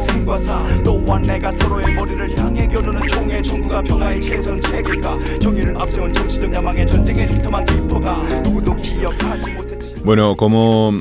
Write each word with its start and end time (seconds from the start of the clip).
승과사 0.00 0.82
너와 0.82 1.18
내가 1.18 1.50
서로의 1.52 1.94
머리를 1.94 2.38
향해 2.38 2.66
겨누는 2.66 3.06
총의 3.06 3.42
총구가 3.42 3.82
평화의 3.82 4.20
최선 4.20 4.60
책일까 4.60 5.18
정의를 5.40 5.76
앞세운 5.80 6.12
정치적 6.12 6.52
야망의 6.52 6.86
전쟁의 6.86 7.28
흉터만 7.28 7.64
깊어가 7.66 8.22
누구도 8.42 8.74
기억하지 8.76 9.50
못했지 9.52 9.94
Bueno, 10.04 10.36
como 10.36 10.92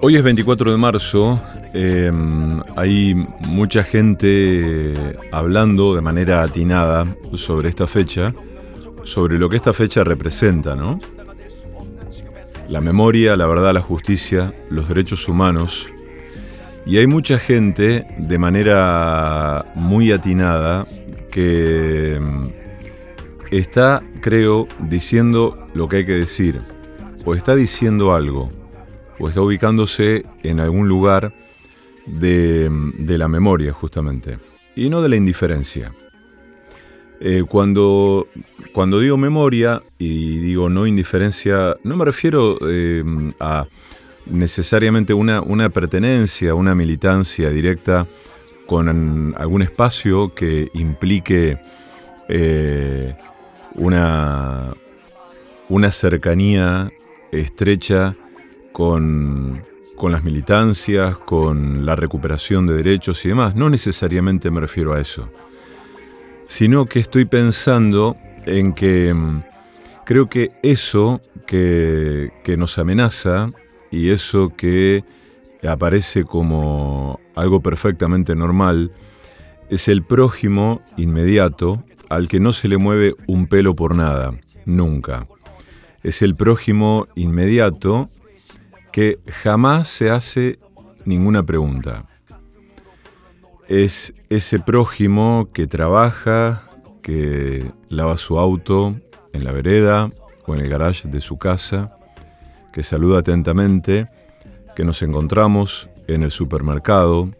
hoy 0.00 0.16
es 0.16 0.22
24 0.22 0.70
de 0.70 0.78
marzo, 0.78 1.40
eh, 1.74 2.10
hay 2.76 3.14
mucha 3.48 3.82
gente 3.82 4.94
hablando 5.32 5.94
de 5.94 6.02
manera 6.02 6.42
atinada 6.42 7.06
sobre 7.34 7.68
esta 7.68 7.86
fecha, 7.86 8.32
sobre 9.02 9.38
lo 9.38 9.48
que 9.48 9.56
esta 9.56 9.72
fecha 9.72 10.04
representa, 10.04 10.76
¿no? 10.76 10.98
La 12.68 12.80
memoria, 12.80 13.36
la 13.36 13.46
verdad, 13.46 13.74
la 13.74 13.80
justicia, 13.80 14.54
los 14.70 14.88
derechos 14.88 15.28
humanos. 15.28 15.92
y 16.87 16.99
hay 16.99 17.07
mucha 17.07 17.37
gente 17.37 18.07
de 18.17 18.37
manera 18.37 19.65
muy 19.75 20.13
atinada 20.13 20.87
que 21.29 22.17
mm, 22.19 22.47
está, 23.51 24.01
creo, 24.21 24.69
diciendo 24.79 25.67
lo 25.73 25.89
que 25.89 25.97
hay 25.97 26.05
que 26.05 26.13
decir 26.13 26.61
o 27.25 27.35
está 27.35 27.57
diciendo 27.57 28.13
algo, 28.13 28.49
o 29.19 29.27
está 29.27 29.41
ubicándose 29.41 30.23
en 30.43 30.61
algún 30.61 30.87
lugar 30.87 31.33
de, 32.05 32.69
de 32.99 33.17
la 33.17 33.27
memoria, 33.27 33.73
justamente, 33.73 34.39
y 34.73 34.89
no 34.89 35.01
de 35.01 35.09
la 35.09 35.17
indiferencia. 35.17 35.93
Eh, 37.19 37.43
cuando, 37.45 38.27
cuando 38.71 39.01
digo 39.01 39.17
memoria 39.17 39.81
y 39.97 40.37
digo 40.37 40.69
no 40.69 40.87
indiferencia, 40.87 41.75
no 41.83 41.97
me 41.97 42.05
refiero 42.05 42.57
eh, 42.69 43.03
a 43.41 43.67
necesariamente 44.29 45.13
una, 45.13 45.41
una 45.41 45.69
pertenencia, 45.69 46.55
una 46.55 46.75
militancia 46.75 47.49
directa 47.49 48.07
con 48.65 49.33
algún 49.37 49.61
espacio 49.61 50.33
que 50.35 50.69
implique 50.73 51.57
eh, 52.27 53.15
una, 53.75 54.73
una 55.69 55.91
cercanía 55.91 56.91
estrecha 57.31 58.15
con, 58.73 59.63
con 59.95 60.11
las 60.11 60.23
militancias, 60.23 61.17
con 61.17 61.85
la 61.85 61.95
recuperación 61.95 62.67
de 62.67 62.75
derechos 62.75 63.25
y 63.25 63.29
demás. 63.29 63.55
No 63.55 63.69
necesariamente 63.69 64.51
me 64.51 64.61
refiero 64.61 64.93
a 64.93 64.99
eso, 64.99 65.31
sino 66.45 66.85
que 66.85 66.99
estoy 66.99 67.25
pensando 67.25 68.17
en 68.45 68.73
que 68.73 69.13
mm, 69.13 69.43
creo 70.05 70.27
que 70.27 70.51
eso 70.61 71.21
que, 71.45 72.31
que 72.43 72.57
nos 72.57 72.77
amenaza 72.77 73.49
y 73.91 74.09
eso 74.09 74.53
que 74.55 75.03
aparece 75.67 76.23
como 76.23 77.19
algo 77.35 77.61
perfectamente 77.61 78.35
normal 78.35 78.91
es 79.69 79.87
el 79.87 80.03
prójimo 80.03 80.81
inmediato 80.97 81.83
al 82.09 82.27
que 82.27 82.39
no 82.39 82.53
se 82.53 82.67
le 82.67 82.77
mueve 82.77 83.15
un 83.27 83.47
pelo 83.47 83.75
por 83.75 83.95
nada, 83.95 84.33
nunca 84.65 85.27
es 86.07 86.21
el 86.21 86.35
prójimo 86.35 87.07
inmediato 87.15 88.09
que 88.93 89.19
jamás 89.27 89.89
se 89.89 90.09
hace 90.09 90.57
ninguna 91.03 91.43
pregunta. 91.43 92.05
Es 93.67 94.13
ese 94.29 94.59
prójimo 94.59 95.49
que 95.53 95.67
trabaja, 95.67 96.63
que 97.01 97.69
lava 97.89 98.15
su 98.15 98.39
auto 98.39 98.95
en 99.33 99.43
la 99.43 99.51
vereda 99.51 100.09
o 100.45 100.55
en 100.55 100.61
el 100.61 100.69
garage 100.69 101.09
de 101.09 101.19
su 101.19 101.37
casa, 101.37 101.96
que 102.77 102.83
saluda 102.83 103.17
atentamente, 103.17 104.05
que 104.75 104.85
nos 104.85 105.01
encontramos 105.01 105.89
en 106.07 106.21
el 106.21 106.29
supermercado, 106.29 107.31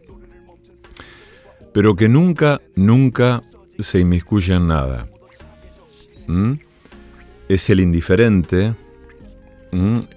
pero 1.76 1.96
que 1.96 2.10
nunca, 2.10 2.60
nunca 2.74 3.44
se 3.78 4.00
inmiscuye 4.00 4.56
en 4.56 4.68
nada. 4.68 5.08
¿Mm? 6.26 6.54
es 7.50 7.70
el 7.70 7.82
indiferente, 7.82 8.74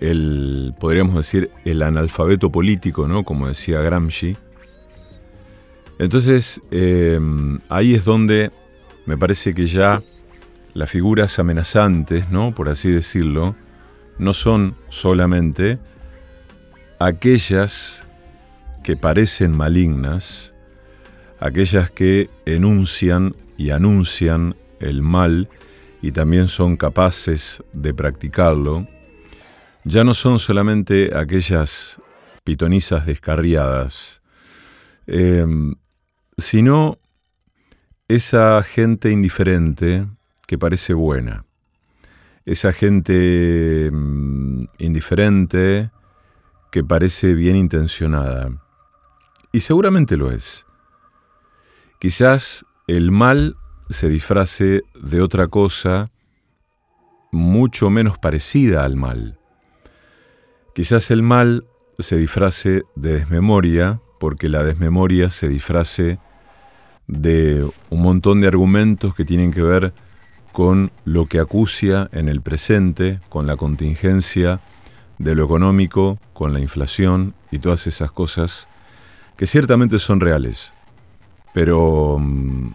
el, 0.01 0.75
podríamos 0.81 1.17
decir, 1.17 1.51
el 1.67 1.83
analfabeto 1.83 2.51
político, 2.51 3.07
¿no? 3.07 3.23
Como 3.23 3.47
decía 3.47 3.83
Gramsci. 3.83 4.39
Entonces, 5.99 6.63
em, 6.71 7.59
ahí 7.69 7.93
es 7.93 8.07
donde 8.07 8.51
me 9.05 9.19
parece 9.19 9.53
que 9.53 9.67
ya 9.67 10.03
las 10.73 10.89
figuras 10.89 11.39
amenazantes, 11.39 12.31
¿no? 12.31 12.55
Por 12.55 12.71
así 12.71 12.91
decirlo, 12.91 13.55
no 14.21 14.35
son 14.35 14.77
solamente 14.91 15.79
aquellas 16.99 18.07
que 18.85 18.95
parecen 18.95 19.57
malignas, 19.57 20.55
aquellas 21.39 21.91
que 21.91 22.29
enuncian 22.45 23.35
y 23.57 23.71
anuncian 23.71 24.57
el 24.79 25.01
mal 25.01 25.49
y 26.03 26.13
también 26.13 26.49
son 26.49 26.77
capaces 26.77 27.63
de 27.73 27.95
practicarlo, 27.95 28.87
ya 29.85 30.05
no 30.05 30.13
son 30.13 30.39
solamente 30.39 31.17
aquellas 31.17 31.99
pitonizas 32.45 33.07
descarriadas, 33.07 34.21
em, 35.07 35.75
sino 36.37 36.99
esa 38.07 38.63
gente 38.63 39.11
indiferente 39.11 40.07
que 40.47 40.59
parece 40.59 40.93
buena, 40.93 41.47
esa 42.47 42.73
gente 42.73 43.87
em, 43.87 44.67
indiferente 44.79 45.91
que 46.71 46.85
parece 46.85 47.35
bien 47.35 47.57
intencionada, 47.57 48.51
y 49.53 49.61
seguramente 49.61 50.17
lo 50.17 50.31
es. 50.31 50.67
Quizás 51.99 52.65
el 52.87 53.11
mal 53.11 53.57
se 53.89 54.09
disfrace 54.09 54.83
de 54.95 55.21
otra 55.21 55.49
cosa 55.49 56.11
mucho 57.33 57.91
menos 57.91 58.19
parecida 58.19 58.85
al 58.85 58.97
mal. 58.97 59.39
Quizás 60.75 61.11
el 61.11 61.23
mal 61.23 61.67
se 61.99 62.17
disfrace 62.17 62.83
de 62.95 63.15
desmemoria, 63.15 64.01
porque 64.19 64.49
la 64.49 64.63
desmemoria 64.63 65.31
se 65.31 65.49
disfrace 65.49 66.19
de 67.07 67.69
un 67.91 68.03
montón 68.03 68.41
de 68.41 68.47
argumentos 68.47 69.15
que 69.15 69.25
tienen 69.25 69.53
que 69.53 69.63
ver 69.63 69.93
con 70.53 70.91
lo 71.05 71.27
que 71.27 71.39
acucia 71.39 72.09
en 72.13 72.29
el 72.29 72.41
presente, 72.41 73.21
con 73.29 73.47
la 73.47 73.57
contingencia 73.57 74.61
de 75.19 75.35
lo 75.35 75.45
económico, 75.45 76.19
con 76.33 76.53
la 76.53 76.61
inflación 76.61 77.35
y 77.51 77.59
todas 77.59 77.87
esas 77.87 78.11
cosas 78.11 78.69
que 79.37 79.47
ciertamente 79.47 79.99
son 79.99 80.21
reales, 80.21 80.73
pero 81.53 82.19
mm, 82.19 82.73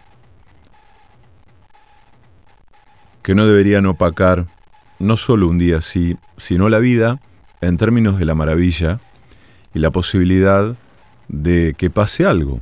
que 3.22 3.34
no 3.34 3.46
deberían 3.46 3.86
opacar 3.86 4.46
no 4.98 5.16
solo 5.16 5.48
un 5.48 5.58
día 5.58 5.78
así, 5.78 6.16
sino 6.38 6.68
la 6.68 6.78
vida 6.78 7.20
en 7.60 7.76
términos 7.76 8.18
de 8.18 8.24
la 8.24 8.34
maravilla 8.34 9.00
y 9.74 9.80
la 9.80 9.90
posibilidad 9.90 10.76
de 11.28 11.74
que 11.76 11.90
pase 11.90 12.24
algo. 12.24 12.60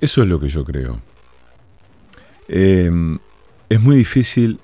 Eso 0.00 0.22
es 0.22 0.28
lo 0.28 0.40
que 0.40 0.48
yo 0.48 0.64
creo. 0.64 1.00
Em, 2.54 3.18
es 3.70 3.80
muy 3.80 3.96
difícil 3.96 4.60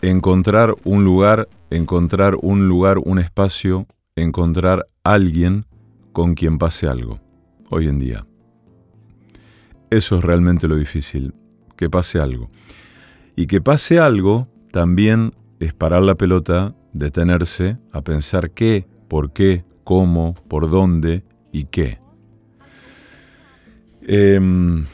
encontrar 0.00 0.74
un 0.84 1.04
lugar, 1.04 1.50
encontrar 1.68 2.34
un 2.40 2.66
lugar, 2.66 2.96
un 3.04 3.18
espacio, 3.18 3.86
encontrar 4.16 4.86
alguien 5.04 5.66
con 6.14 6.32
quien 6.32 6.56
pase 6.56 6.86
algo 6.86 7.20
hoy 7.68 7.88
en 7.88 7.98
día. 7.98 8.26
Eso 9.90 10.16
es 10.16 10.24
realmente 10.24 10.66
lo 10.66 10.76
difícil, 10.76 11.34
que 11.76 11.90
pase 11.90 12.20
algo. 12.20 12.48
Y 13.36 13.48
que 13.48 13.60
pase 13.60 13.98
algo 13.98 14.48
también 14.72 15.34
es 15.58 15.74
parar 15.74 16.00
la 16.00 16.14
pelota, 16.14 16.74
detenerse 16.94 17.76
a 17.92 18.00
pensar 18.00 18.52
qué, 18.52 18.86
por 19.08 19.34
qué, 19.34 19.66
cómo, 19.84 20.36
por 20.48 20.70
dónde 20.70 21.22
y 21.52 21.64
qué. 21.64 21.98
Em, 24.00 24.86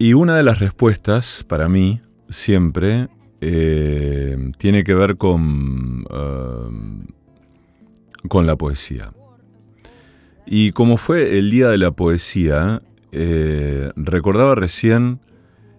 y 0.00 0.14
una 0.14 0.34
de 0.34 0.42
las 0.42 0.60
respuestas 0.60 1.44
para 1.46 1.68
mí 1.68 2.00
siempre 2.30 3.08
eh, 3.42 4.50
tiene 4.56 4.82
que 4.82 4.94
ver 4.94 5.18
con, 5.18 6.06
em, 6.10 7.06
con 8.26 8.46
la 8.46 8.56
poesía. 8.56 9.12
Y 10.46 10.70
como 10.70 10.96
fue 10.96 11.36
el 11.38 11.50
Día 11.50 11.68
de 11.68 11.76
la 11.76 11.90
Poesía, 11.90 12.80
eh, 13.12 13.90
recordaba 13.94 14.54
recién 14.54 15.20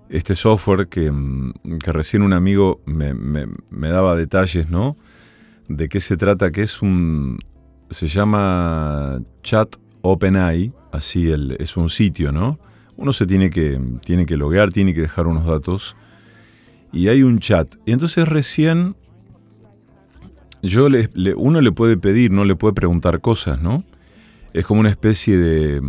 este 0.08 0.36
software 0.36 0.88
que, 0.88 1.10
mm, 1.10 1.54
recién 1.88 2.22
un 2.22 2.34
amigo 2.34 2.80
me, 2.86 3.90
daba 3.90 4.16
detalles, 4.16 4.70
¿no? 4.70 4.96
De 5.68 5.90
qué 5.90 6.00
se 6.00 6.16
trata, 6.16 6.52
que 6.52 6.62
es 6.62 6.84
un... 6.84 7.40
se 7.90 8.06
llama 8.06 9.20
Chat 9.42 9.78
OpenAI, 10.04 10.74
así 10.92 11.32
el, 11.32 11.58
es 11.60 11.76
un 11.76 11.90
sitio, 11.90 12.32
¿no? 12.32 12.60
Uno 12.98 13.14
se 13.14 13.26
tiene 13.26 13.50
que, 13.50 13.80
tiene 14.06 14.26
que 14.26 14.38
loguear, 14.38 14.72
tiene 14.72 14.94
que 14.94 15.02
dejar 15.02 15.28
unos 15.28 15.46
datos 15.46 15.96
y 16.92 17.08
hay 17.08 17.24
un 17.24 17.40
chat. 17.40 17.76
Y 17.86 17.94
entonces 17.94 18.28
recién 18.28 18.96
yo 20.62 20.90
le, 20.90 21.10
uno 21.36 21.62
le 21.62 21.72
puede 21.72 21.98
pedir, 21.98 22.32
no 22.32 22.46
le 22.46 22.56
puede 22.56 22.74
preguntar 22.74 23.22
cosas, 23.22 23.62
¿no? 23.62 23.84
Es 24.54 24.66
como 24.66 24.82
una 24.82 24.90
especie 24.90 25.38
de, 25.38 25.82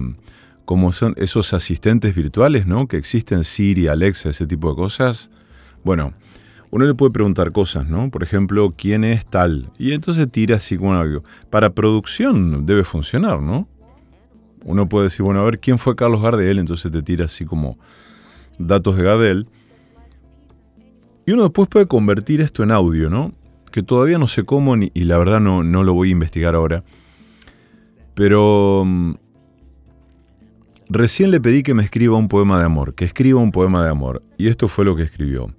como 0.64 0.92
son 0.92 1.14
esos 1.18 1.52
asistentes 1.52 2.14
virtuales, 2.14 2.66
¿no? 2.66 2.86
Que 2.86 2.96
existen, 2.96 3.44
Siri, 3.44 3.88
Alexa, 3.88 4.30
ese 4.30 4.46
tipo 4.46 4.70
de 4.70 4.76
cosas. 4.76 5.30
Bueno, 5.84 6.14
uno 6.70 6.86
le 6.86 6.94
puede 6.94 7.12
preguntar 7.12 7.52
cosas, 7.52 7.86
¿no? 7.86 8.10
Por 8.10 8.22
ejemplo, 8.22 8.72
¿quién 8.76 9.04
es 9.04 9.26
tal? 9.26 9.70
Y 9.78 9.92
entonces 9.92 10.30
tira 10.30 10.56
así 10.56 10.76
como 10.76 10.94
algo. 10.94 11.22
Para 11.50 11.74
producción 11.74 12.64
debe 12.64 12.84
funcionar, 12.84 13.42
¿no? 13.42 13.68
Uno 14.64 14.88
puede 14.88 15.04
decir, 15.04 15.24
bueno, 15.24 15.40
a 15.40 15.44
ver, 15.44 15.58
¿quién 15.58 15.78
fue 15.78 15.96
Carlos 15.96 16.22
Gardel? 16.22 16.58
Entonces 16.58 16.90
te 16.92 17.02
tira 17.02 17.24
así 17.24 17.44
como 17.44 17.78
datos 18.58 18.96
de 18.96 19.02
Gardel. 19.04 19.48
Y 21.26 21.32
uno 21.32 21.42
después 21.42 21.68
puede 21.68 21.86
convertir 21.86 22.40
esto 22.40 22.62
en 22.62 22.70
audio, 22.70 23.10
¿no? 23.10 23.32
Que 23.70 23.82
todavía 23.82 24.18
no 24.18 24.28
sé 24.28 24.44
cómo 24.44 24.76
y 24.76 25.04
la 25.04 25.18
verdad 25.18 25.40
no, 25.40 25.62
no 25.62 25.82
lo 25.82 25.94
voy 25.94 26.08
a 26.08 26.12
investigar 26.12 26.54
ahora. 26.54 26.84
Pero 28.14 28.84
mm, 28.84 29.14
recién 30.88 31.30
le 31.30 31.40
pedí 31.40 31.62
que 31.62 31.74
me 31.74 31.82
escriba 31.82 32.16
un 32.16 32.28
poema 32.28 32.58
de 32.58 32.64
amor, 32.64 32.94
que 32.94 33.04
escriba 33.04 33.40
un 33.40 33.52
poema 33.52 33.82
de 33.82 33.90
amor. 33.90 34.22
Y 34.36 34.48
esto 34.48 34.68
fue 34.68 34.84
lo 34.84 34.96
que 34.96 35.02
escribió. 35.02 35.54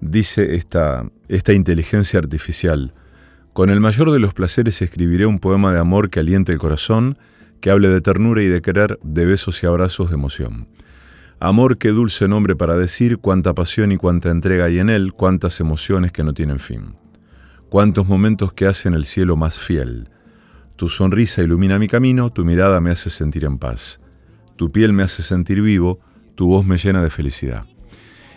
Dice 0.00 0.56
esta, 0.56 1.06
esta 1.28 1.52
inteligencia 1.52 2.18
artificial, 2.18 2.92
con 3.52 3.70
el 3.70 3.80
mayor 3.80 4.10
de 4.10 4.18
los 4.18 4.34
placeres 4.34 4.82
escribiré 4.82 5.26
un 5.26 5.38
poema 5.38 5.72
de 5.72 5.78
amor 5.78 6.10
que 6.10 6.20
aliente 6.20 6.52
el 6.52 6.58
corazón, 6.58 7.18
que 7.62 7.70
hable 7.70 7.88
de 7.88 8.02
ternura 8.02 8.42
y 8.42 8.48
de 8.48 8.60
querer, 8.60 8.98
de 9.04 9.24
besos 9.24 9.62
y 9.62 9.66
abrazos 9.66 10.10
de 10.10 10.16
emoción. 10.16 10.68
Amor, 11.38 11.78
qué 11.78 11.88
dulce 11.88 12.26
nombre 12.26 12.56
para 12.56 12.76
decir, 12.76 13.18
cuánta 13.18 13.54
pasión 13.54 13.92
y 13.92 13.96
cuánta 13.96 14.30
entrega 14.30 14.64
hay 14.66 14.80
en 14.80 14.90
él, 14.90 15.12
cuántas 15.12 15.60
emociones 15.60 16.10
que 16.10 16.24
no 16.24 16.34
tienen 16.34 16.58
fin. 16.58 16.96
Cuántos 17.70 18.08
momentos 18.08 18.52
que 18.52 18.66
hacen 18.66 18.94
el 18.94 19.04
cielo 19.04 19.36
más 19.36 19.60
fiel. 19.60 20.10
Tu 20.74 20.88
sonrisa 20.88 21.42
ilumina 21.42 21.78
mi 21.78 21.86
camino, 21.86 22.30
tu 22.30 22.44
mirada 22.44 22.80
me 22.80 22.90
hace 22.90 23.10
sentir 23.10 23.44
en 23.44 23.58
paz. 23.58 24.00
Tu 24.56 24.72
piel 24.72 24.92
me 24.92 25.04
hace 25.04 25.22
sentir 25.22 25.62
vivo, 25.62 26.00
tu 26.34 26.48
voz 26.48 26.66
me 26.66 26.78
llena 26.78 27.00
de 27.00 27.10
felicidad. 27.10 27.64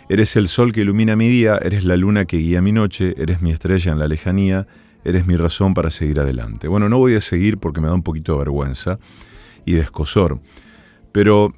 Eres 0.08 0.36
el 0.36 0.46
sol 0.46 0.72
que 0.72 0.82
ilumina 0.82 1.16
mi 1.16 1.28
día, 1.28 1.58
eres 1.60 1.84
la 1.84 1.96
luna 1.96 2.26
que 2.26 2.36
guía 2.36 2.62
mi 2.62 2.70
noche, 2.70 3.14
eres 3.18 3.42
mi 3.42 3.50
estrella 3.50 3.90
en 3.90 3.98
la 3.98 4.06
lejanía, 4.06 4.68
eres 5.06 5.26
mi 5.26 5.36
razón 5.36 5.72
para 5.72 5.90
seguir 5.90 6.18
adelante. 6.18 6.66
Bueno, 6.66 6.88
no 6.88 6.98
voy 6.98 7.14
a 7.14 7.20
seguir 7.20 7.58
porque 7.58 7.80
me 7.80 7.86
da 7.86 7.94
un 7.94 8.02
poquito 8.02 8.32
de 8.32 8.38
vergüenza 8.38 8.98
y 9.64 9.72
de 9.72 9.80
escosor, 9.80 10.40
pero 11.12 11.52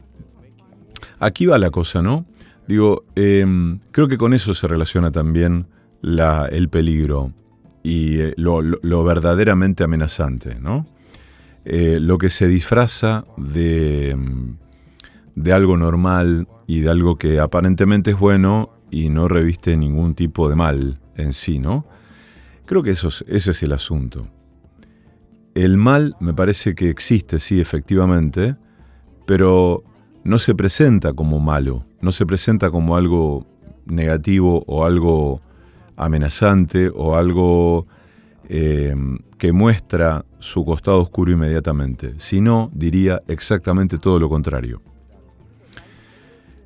aquí 1.18 1.46
va 1.46 1.58
la 1.58 1.70
cosa, 1.70 2.02
¿no? 2.02 2.26
Digo, 2.66 3.04
em, 3.14 3.80
creo 3.90 4.06
que 4.06 4.18
con 4.18 4.34
eso 4.34 4.52
se 4.52 4.68
relaciona 4.68 5.10
también 5.10 5.66
la, 6.02 6.46
el 6.46 6.68
peligro 6.68 7.32
y 7.82 8.20
eh, 8.20 8.34
lo, 8.36 9.04
verdaderamente 9.04 9.82
amenazante, 9.82 10.60
¿no? 10.60 10.86
Eh, 11.64 11.98
lo 12.00 12.18
que 12.18 12.28
se 12.28 12.48
disfraza 12.48 13.24
de, 13.38 14.10
em, 14.10 14.58
de 15.34 15.52
algo 15.54 15.78
normal 15.78 16.48
y 16.66 16.80
de 16.80 16.90
algo 16.90 17.16
que 17.16 17.40
aparentemente 17.40 18.10
es 18.10 18.18
bueno 18.18 18.70
y 18.90 19.08
no 19.08 19.26
reviste 19.26 19.76
ningún 19.78 20.14
tipo 20.14 20.50
de 20.50 20.56
mal 20.56 21.00
en 21.16 21.32
sí, 21.32 21.58
¿no? 21.58 21.86
Creo 22.68 22.82
que 22.82 22.90
ese 22.90 23.08
es 23.26 23.62
el 23.62 23.72
asunto. 23.72 24.28
El 25.54 25.78
mal 25.78 26.16
me 26.20 26.34
parece 26.34 26.74
que 26.74 26.90
existe, 26.90 27.38
sí, 27.38 27.62
efectivamente, 27.62 28.56
pero 29.24 29.82
no 30.22 30.38
se 30.38 30.54
presenta 30.54 31.14
como 31.14 31.38
malo, 31.38 31.86
no 32.02 32.12
se 32.12 32.26
presenta 32.26 32.70
como 32.70 32.94
algo 32.94 33.46
negativo 33.86 34.64
o 34.66 34.84
algo 34.84 35.40
amenazante 35.96 36.92
o 36.94 37.16
algo 37.16 37.86
eh, 38.50 38.94
que 39.38 39.52
muestra 39.52 40.26
su 40.38 40.66
costado 40.66 41.00
oscuro 41.00 41.32
inmediatamente, 41.32 42.16
sino 42.18 42.70
diría 42.74 43.22
exactamente 43.28 43.96
todo 43.96 44.20
lo 44.20 44.28
contrario. 44.28 44.82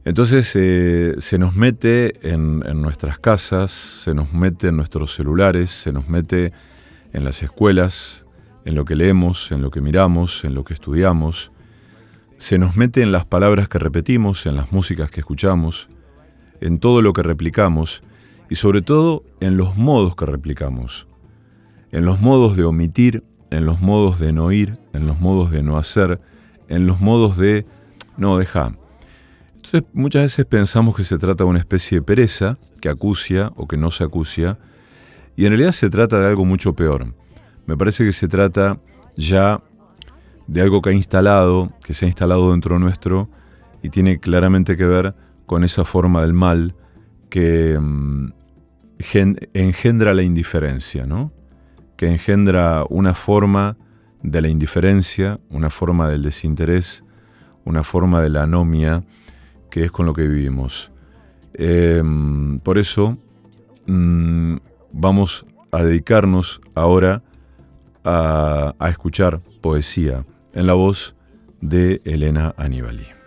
Entonces 0.04 0.56
eh, 0.56 1.14
se 1.18 1.38
nos 1.38 1.54
mete 1.54 2.28
en, 2.28 2.58
nuestras 2.82 3.20
casas, 3.20 3.70
se 3.70 4.14
nos 4.14 4.32
mete 4.32 4.68
en 4.68 4.76
nuestros 4.76 5.14
celulares, 5.14 5.70
se 5.70 5.92
nos 5.92 6.08
mete 6.08 6.52
en 7.12 7.24
las 7.24 7.42
escuelas, 7.44 8.26
en 8.64 8.74
lo 8.74 8.84
que 8.84 8.96
leemos, 8.96 9.52
en 9.52 9.62
lo 9.62 9.70
que 9.70 9.80
miramos, 9.80 10.44
en 10.44 10.54
lo 10.54 10.64
que 10.64 10.74
estudiamos, 10.74 11.52
se 12.36 12.58
nos 12.58 12.76
mete 12.76 13.02
en 13.02 13.12
las 13.12 13.26
palabras 13.26 13.68
que 13.68 13.78
repetimos, 13.78 14.46
en 14.46 14.56
las 14.56 14.72
músicas 14.72 15.08
que 15.12 15.20
escuchamos, 15.20 15.88
en 16.60 16.80
todo 16.80 17.00
lo 17.00 17.12
que 17.12 17.22
replicamos 17.22 18.02
y 18.50 18.56
sobre 18.56 18.82
todo 18.82 19.22
en 19.38 19.56
los 19.56 19.76
modos 19.76 20.16
que 20.16 20.26
replicamos, 20.26 21.06
en 21.92 22.04
los 22.04 22.20
modos 22.20 22.56
de 22.56 22.64
omitir, 22.64 23.22
en 23.52 23.66
los 23.66 23.80
modos 23.80 24.18
de 24.18 24.32
no 24.32 24.50
ir, 24.50 24.78
en 24.94 25.06
los 25.06 25.20
modos 25.20 25.52
de 25.52 25.62
no 25.62 25.78
hacer, 25.78 26.18
en 26.68 26.88
los 26.88 27.00
modos 27.00 27.36
de 27.36 27.66
no 28.16 28.36
dejar 28.36 28.81
entonces 29.72 29.90
muchas 29.94 30.22
veces 30.22 30.44
pensamos 30.44 30.94
que 30.94 31.02
se 31.02 31.16
trata 31.16 31.44
de 31.44 31.50
una 31.50 31.58
especie 31.58 31.98
de 31.98 32.02
pereza 32.02 32.58
que 32.82 32.90
acucia 32.90 33.52
o 33.56 33.66
que 33.66 33.78
no 33.78 33.90
se 33.90 34.04
acucia, 34.04 34.58
y 35.34 35.46
en 35.46 35.52
realidad 35.52 35.72
se 35.72 35.88
trata 35.88 36.20
de 36.20 36.26
algo 36.26 36.44
mucho 36.44 36.74
peor. 36.74 37.14
Me 37.64 37.74
parece 37.78 38.04
que 38.04 38.12
se 38.12 38.28
trata 38.28 38.76
ya 39.16 39.62
de 40.46 40.60
algo 40.60 40.82
que 40.82 40.90
ha 40.90 40.92
instalado, 40.92 41.72
que 41.86 41.94
se 41.94 42.04
ha 42.04 42.08
instalado 42.08 42.50
dentro 42.50 42.78
nuestro 42.78 43.30
y 43.82 43.88
tiene 43.88 44.20
claramente 44.20 44.76
que 44.76 44.84
ver 44.84 45.14
con 45.46 45.64
esa 45.64 45.86
forma 45.86 46.20
del 46.20 46.34
mal 46.34 46.74
que 47.30 47.78
mm, 47.80 48.32
engendra 49.54 50.12
la 50.12 50.22
indiferencia, 50.22 51.06
¿no? 51.06 51.32
que 51.96 52.10
engendra 52.10 52.84
una 52.90 53.14
forma 53.14 53.78
de 54.22 54.42
la 54.42 54.48
indiferencia, 54.48 55.40
una 55.48 55.70
forma 55.70 56.10
del 56.10 56.22
desinterés, 56.22 57.04
una 57.64 57.84
forma 57.84 58.20
de 58.20 58.28
la 58.28 58.42
anomia, 58.42 59.04
que 59.72 59.84
es 59.84 59.90
con 59.90 60.04
lo 60.04 60.12
que 60.12 60.28
vivimos. 60.28 60.92
Em, 61.54 62.58
por 62.60 62.76
eso 62.76 63.16
mm, 63.86 64.56
vamos 64.92 65.46
a 65.70 65.82
dedicarnos 65.82 66.60
ahora 66.74 67.22
a, 68.04 68.74
a 68.78 68.88
escuchar 68.90 69.40
poesía 69.62 70.26
en 70.52 70.66
la 70.66 70.74
voz 70.74 71.16
de 71.62 72.02
Elena 72.04 72.54
Aníbali. 72.58 73.21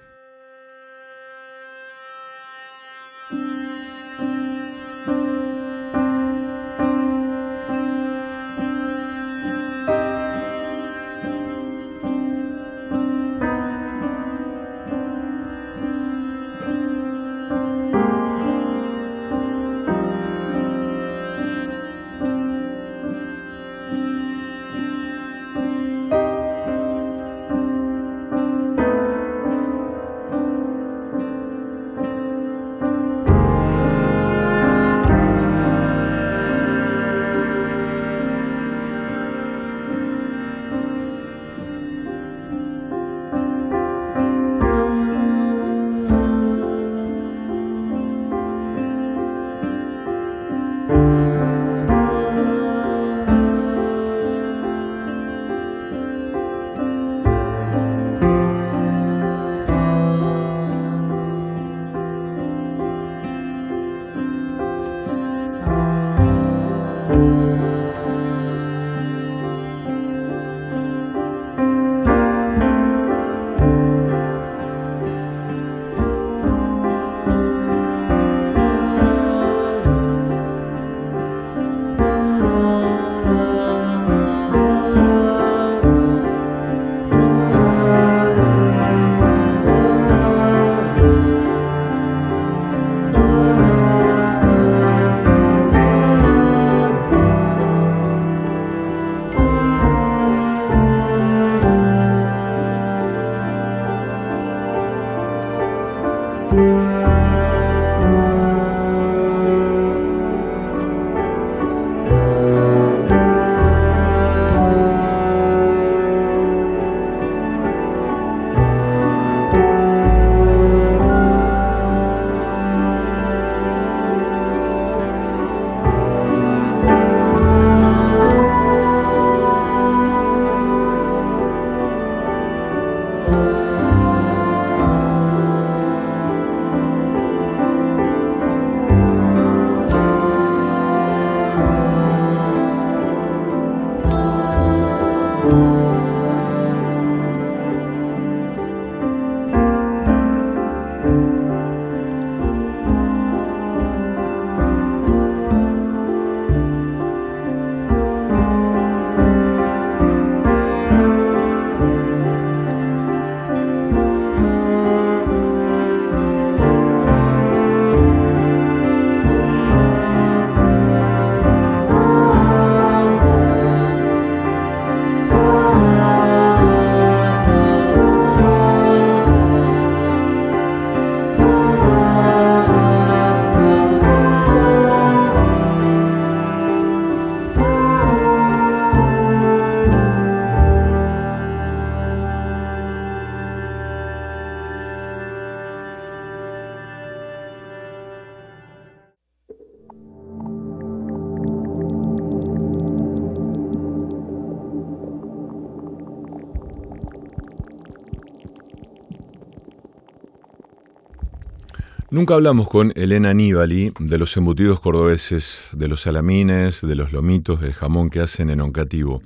Nunca 212.16 212.36
hablamos 212.36 212.70
con 212.70 212.94
Elena 212.96 213.32
Aníbali 213.32 213.92
de 214.00 214.18
los 214.18 214.38
embutidos 214.38 214.80
cordobeses, 214.80 215.72
de 215.74 215.90
los 215.90 216.04
salamines, 216.04 216.80
de 216.80 216.96
los 216.96 217.12
lomitos, 217.12 217.60
del 217.60 217.74
jamón 217.74 218.10
que 218.10 218.22
hacen 218.22 218.50
en 218.50 218.62
Oncativo. 218.62 219.22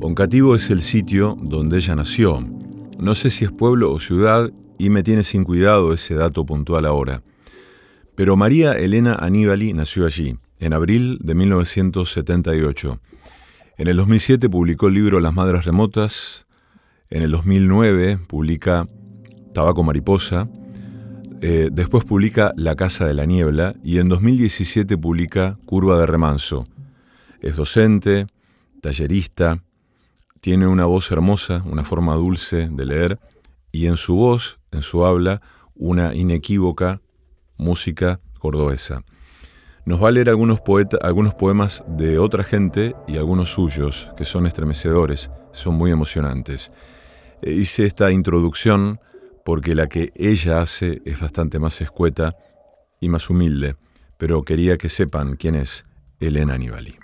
Oncativo 0.00 0.56
es 0.56 0.68
el 0.70 0.82
sitio 0.82 1.36
donde 1.40 1.76
ella 1.76 1.94
nació. 1.94 2.44
No 2.98 3.14
sé 3.14 3.30
si 3.30 3.44
es 3.44 3.52
pueblo 3.52 3.92
o 3.92 4.00
ciudad 4.00 4.50
y 4.78 4.90
me 4.90 5.04
tiene 5.04 5.22
sin 5.22 5.44
cuidado 5.44 5.92
ese 5.92 6.16
dato 6.16 6.44
puntual 6.44 6.86
ahora. 6.86 7.22
Pero 8.16 8.36
María 8.36 8.72
Elena 8.72 9.14
Aníbali 9.14 9.72
nació 9.72 10.04
allí, 10.04 10.36
en 10.58 10.72
abril 10.72 11.18
de 11.22 11.36
1978. 11.36 13.00
En 13.76 13.86
el 13.86 13.96
2007 13.96 14.48
publicó 14.48 14.88
el 14.88 14.94
libro 14.94 15.20
Las 15.20 15.34
Madres 15.34 15.66
Remotas. 15.66 16.46
En 17.10 17.22
el 17.22 17.30
2009 17.30 18.18
publica 18.26 18.88
Tabaco 19.54 19.84
Mariposa. 19.84 20.48
Eh, 21.40 21.68
después 21.72 22.04
publica 22.04 22.52
La 22.56 22.74
Casa 22.74 23.06
de 23.06 23.14
la 23.14 23.24
Niebla 23.24 23.76
y 23.84 23.98
en 23.98 24.08
2017 24.08 24.98
publica 24.98 25.56
Curva 25.66 25.98
de 25.98 26.06
Remanso. 26.06 26.64
Es 27.40 27.54
docente, 27.54 28.26
tallerista, 28.80 29.62
tiene 30.40 30.66
una 30.66 30.86
voz 30.86 31.12
hermosa, 31.12 31.62
una 31.64 31.84
forma 31.84 32.14
dulce 32.16 32.68
de 32.68 32.86
leer 32.86 33.20
y 33.70 33.86
en 33.86 33.96
su 33.96 34.16
voz, 34.16 34.58
en 34.72 34.82
su 34.82 35.04
habla, 35.04 35.40
una 35.76 36.12
inequívoca 36.14 37.00
música 37.56 38.20
cordobesa. 38.40 39.04
Nos 39.84 40.02
va 40.02 40.08
a 40.08 40.10
leer 40.10 40.28
algunos, 40.28 40.60
algunos 41.02 41.34
poemas 41.34 41.84
de 41.86 42.18
otra 42.18 42.42
gente 42.42 42.96
y 43.06 43.16
algunos 43.16 43.52
suyos, 43.52 44.10
que 44.16 44.24
son 44.24 44.46
estremecedores, 44.46 45.30
son 45.52 45.76
muy 45.76 45.92
emocionantes. 45.92 46.72
Eh, 47.42 47.52
hice 47.52 47.86
esta 47.86 48.10
introducción 48.10 49.00
porque 49.48 49.74
la 49.74 49.86
que 49.86 50.12
ella 50.14 50.60
hace 50.60 51.00
es 51.06 51.20
bastante 51.20 51.58
más 51.58 51.80
escueta 51.80 52.36
y 53.00 53.08
más 53.08 53.30
humilde, 53.30 53.76
pero 54.18 54.42
quería 54.42 54.76
que 54.76 54.90
sepan 54.90 55.36
quién 55.36 55.54
es 55.54 55.86
Elena 56.20 56.52
Anibali. 56.52 56.98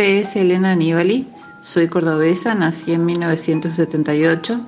Nombre 0.00 0.18
es 0.18 0.34
Elena 0.34 0.70
Aníbali, 0.70 1.26
soy 1.60 1.86
cordobesa, 1.86 2.54
nací 2.54 2.94
en 2.94 3.04
1978, 3.04 4.58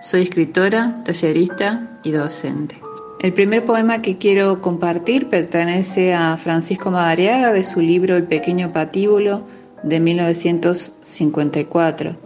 soy 0.00 0.22
escritora, 0.22 1.02
tallerista 1.04 1.98
y 2.02 2.12
docente. 2.12 2.80
El 3.20 3.34
primer 3.34 3.66
poema 3.66 4.00
que 4.00 4.16
quiero 4.16 4.62
compartir 4.62 5.28
pertenece 5.28 6.14
a 6.14 6.38
Francisco 6.38 6.90
Madariaga 6.90 7.52
de 7.52 7.64
su 7.64 7.82
libro 7.82 8.16
El 8.16 8.24
pequeño 8.24 8.72
patíbulo 8.72 9.42
de 9.82 10.00
1954. 10.00 12.16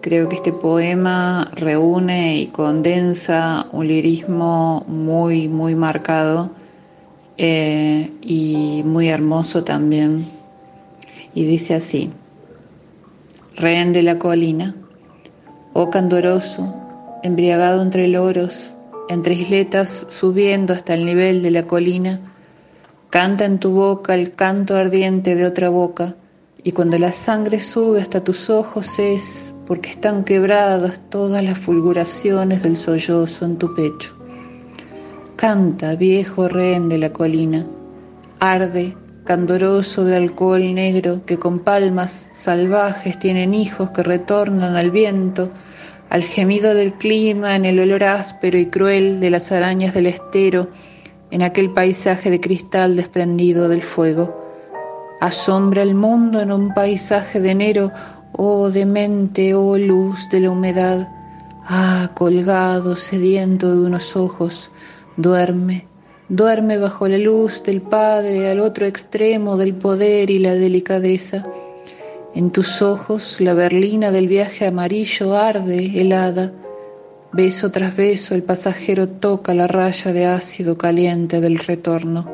Creo 0.00 0.28
que 0.28 0.34
este 0.34 0.52
poema 0.52 1.48
reúne 1.54 2.40
y 2.40 2.48
condensa 2.48 3.68
un 3.70 3.86
lirismo 3.86 4.84
muy, 4.88 5.46
muy 5.46 5.76
marcado 5.76 6.50
eh, 7.38 8.10
y 8.20 8.82
muy 8.84 9.10
hermoso 9.10 9.62
también 9.62 10.39
y 11.34 11.44
dice 11.44 11.74
así, 11.74 12.10
Rehén 13.56 13.92
de 13.92 14.02
la 14.02 14.18
colina, 14.18 14.74
oh 15.72 15.90
candoroso, 15.90 16.74
embriagado 17.22 17.82
entre 17.82 18.08
loros, 18.08 18.74
entre 19.08 19.34
isletas 19.34 20.06
subiendo 20.08 20.72
hasta 20.72 20.94
el 20.94 21.04
nivel 21.04 21.42
de 21.42 21.50
la 21.50 21.64
colina, 21.64 22.20
canta 23.10 23.44
en 23.44 23.58
tu 23.58 23.72
boca 23.72 24.14
el 24.14 24.30
canto 24.30 24.76
ardiente 24.76 25.34
de 25.34 25.46
otra 25.46 25.68
boca, 25.68 26.16
y 26.62 26.72
cuando 26.72 26.98
la 26.98 27.12
sangre 27.12 27.60
sube 27.60 28.00
hasta 28.00 28.22
tus 28.22 28.50
ojos 28.50 28.98
es 28.98 29.54
porque 29.66 29.90
están 29.90 30.24
quebradas 30.24 31.00
todas 31.08 31.42
las 31.42 31.58
fulguraciones 31.58 32.62
del 32.62 32.76
sollozo 32.76 33.46
en 33.46 33.56
tu 33.56 33.74
pecho. 33.74 34.14
Canta, 35.36 35.94
viejo 35.96 36.48
rehén 36.48 36.88
de 36.88 36.98
la 36.98 37.12
colina, 37.12 37.66
arde, 38.40 38.96
candoroso 39.30 40.04
de 40.04 40.16
alcohol 40.16 40.74
negro, 40.74 41.24
que 41.24 41.38
con 41.38 41.60
palmas 41.60 42.30
salvajes 42.32 43.16
tienen 43.16 43.54
hijos 43.54 43.92
que 43.92 44.02
retornan 44.02 44.74
al 44.74 44.90
viento, 44.90 45.50
al 46.08 46.24
gemido 46.24 46.74
del 46.74 46.94
clima, 46.94 47.54
en 47.54 47.64
el 47.64 47.78
olor 47.78 48.02
áspero 48.02 48.58
y 48.58 48.66
cruel 48.66 49.20
de 49.20 49.30
las 49.30 49.52
arañas 49.52 49.94
del 49.94 50.06
estero, 50.06 50.68
en 51.30 51.42
aquel 51.42 51.72
paisaje 51.72 52.28
de 52.28 52.40
cristal 52.40 52.96
desprendido 52.96 53.68
del 53.68 53.82
fuego. 53.82 54.36
Asombra 55.20 55.82
el 55.82 55.94
mundo 55.94 56.40
en 56.40 56.50
un 56.50 56.74
paisaje 56.74 57.38
de 57.38 57.52
enero, 57.52 57.92
oh 58.32 58.68
demente, 58.68 59.54
oh 59.54 59.78
luz 59.78 60.28
de 60.30 60.40
la 60.40 60.50
humedad. 60.50 61.08
Ah, 61.68 62.10
colgado, 62.14 62.96
sediento 62.96 63.76
de 63.76 63.86
unos 63.86 64.16
ojos, 64.16 64.72
duerme, 65.16 65.86
Duerme 66.30 66.78
bajo 66.78 67.08
la 67.08 67.18
luz 67.18 67.64
del 67.64 67.82
Padre 67.82 68.50
al 68.50 68.60
otro 68.60 68.86
extremo 68.86 69.56
del 69.56 69.74
poder 69.74 70.30
y 70.30 70.38
la 70.38 70.54
delicadeza. 70.54 71.44
En 72.36 72.52
tus 72.52 72.82
ojos 72.82 73.40
la 73.40 73.52
berlina 73.52 74.12
del 74.12 74.28
viaje 74.28 74.64
amarillo 74.64 75.36
arde, 75.36 76.00
helada. 76.00 76.52
Beso 77.32 77.72
tras 77.72 77.96
beso 77.96 78.36
el 78.36 78.44
pasajero 78.44 79.08
toca 79.08 79.54
la 79.54 79.66
raya 79.66 80.12
de 80.12 80.26
ácido 80.26 80.78
caliente 80.78 81.40
del 81.40 81.58
retorno. 81.58 82.30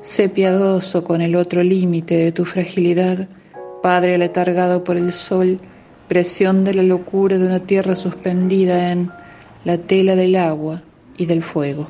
Sé 0.00 0.30
piadoso 0.30 1.04
con 1.04 1.20
el 1.20 1.36
otro 1.36 1.62
límite 1.62 2.16
de 2.16 2.32
tu 2.32 2.46
fragilidad, 2.46 3.28
Padre 3.82 4.16
letargado 4.16 4.82
por 4.82 4.96
el 4.96 5.12
sol, 5.12 5.58
presión 6.08 6.64
de 6.64 6.72
la 6.72 6.82
locura 6.82 7.36
de 7.36 7.44
una 7.44 7.60
tierra 7.60 7.96
suspendida 7.96 8.92
en 8.92 9.12
la 9.64 9.76
tela 9.76 10.16
del 10.16 10.36
agua 10.36 10.82
y 11.18 11.26
del 11.26 11.42
fuego. 11.42 11.86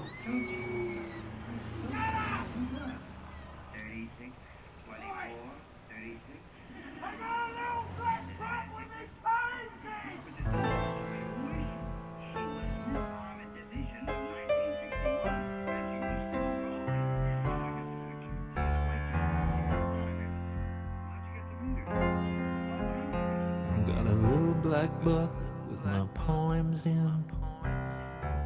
Black 24.62 25.03
book 25.03 25.33
with 25.68 25.85
my 25.85 26.07
poems 26.14 26.87
in. 26.87 27.24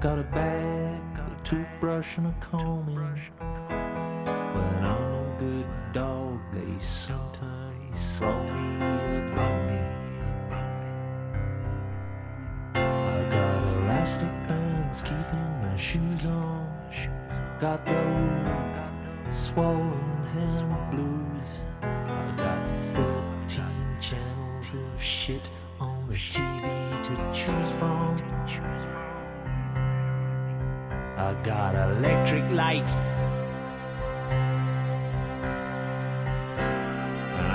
Got 0.01 0.19
a 0.19 0.23
bag, 0.23 1.03
a 1.19 1.45
toothbrush, 1.45 2.17
and 2.17 2.29
a 2.29 2.35
comb 2.41 2.89
in. 2.89 2.97
When 4.55 4.85
I'm 4.85 5.15
a 5.15 5.37
good 5.39 5.67
dog, 5.93 6.41
they 6.53 6.79
sometimes 6.79 8.01
throw 8.17 8.43
me 8.43 8.77
a 8.77 9.33
bone 9.37 9.65
I 12.75 13.29
got 13.31 13.63
elastic 13.77 14.35
bands 14.49 15.03
keeping 15.03 15.63
my 15.63 15.77
shoes 15.77 16.27
on. 16.27 16.67
Got 17.59 17.85
those 17.85 19.37
swollen 19.37 20.25
hand 20.33 20.91
blues. 20.91 21.51
Channels 25.25 25.51
of 25.81 26.19
shit 26.19 26.35
TV 26.35 27.05
to 27.05 27.15
choose 27.33 27.73
from. 27.79 28.21
I 31.17 31.35
got 31.43 31.75
electric 31.75 32.45
light. 32.51 32.91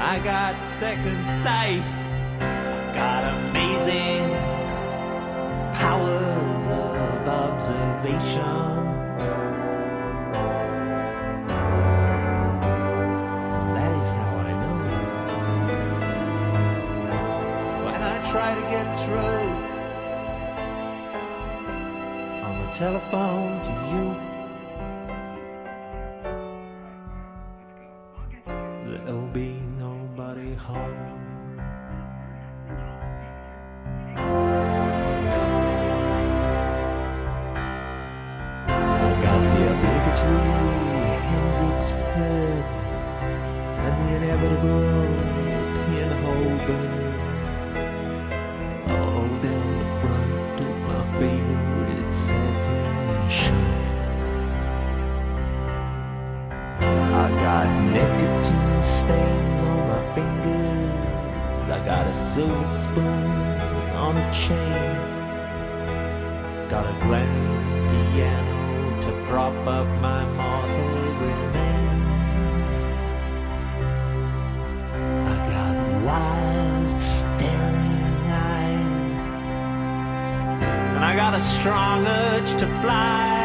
I 0.01 0.19
got 0.23 0.63
second 0.63 1.27
sight. 1.43 1.84
I 2.39 2.91
got 2.95 3.23
amazing 3.36 4.23
powers 5.73 6.67
of 6.67 7.27
observation. 7.27 8.98
Telephone 22.79 23.58
a 64.19 64.32
chain. 64.32 64.95
Got 66.67 66.86
a 66.86 66.95
grand 67.05 67.49
piano 67.89 68.62
to 69.03 69.12
prop 69.27 69.55
up 69.67 69.88
my 70.01 70.23
mortal 70.39 70.89
remains. 71.23 72.84
I 75.32 75.36
got 75.53 75.75
wild 76.08 76.99
staring 76.99 78.21
eyes. 78.51 79.19
And 80.95 81.03
I 81.12 81.15
got 81.15 81.34
a 81.34 81.41
strong 81.41 82.05
urge 82.05 82.51
to 82.62 82.67
fly. 82.82 83.38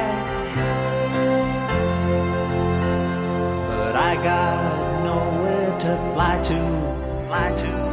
But 3.69 3.95
I 4.11 4.17
got 4.17 5.05
nowhere 5.05 5.79
to 5.85 5.93
fly 6.13 6.35
to. 6.51 6.61
Fly 7.29 7.49
to, 7.63 7.84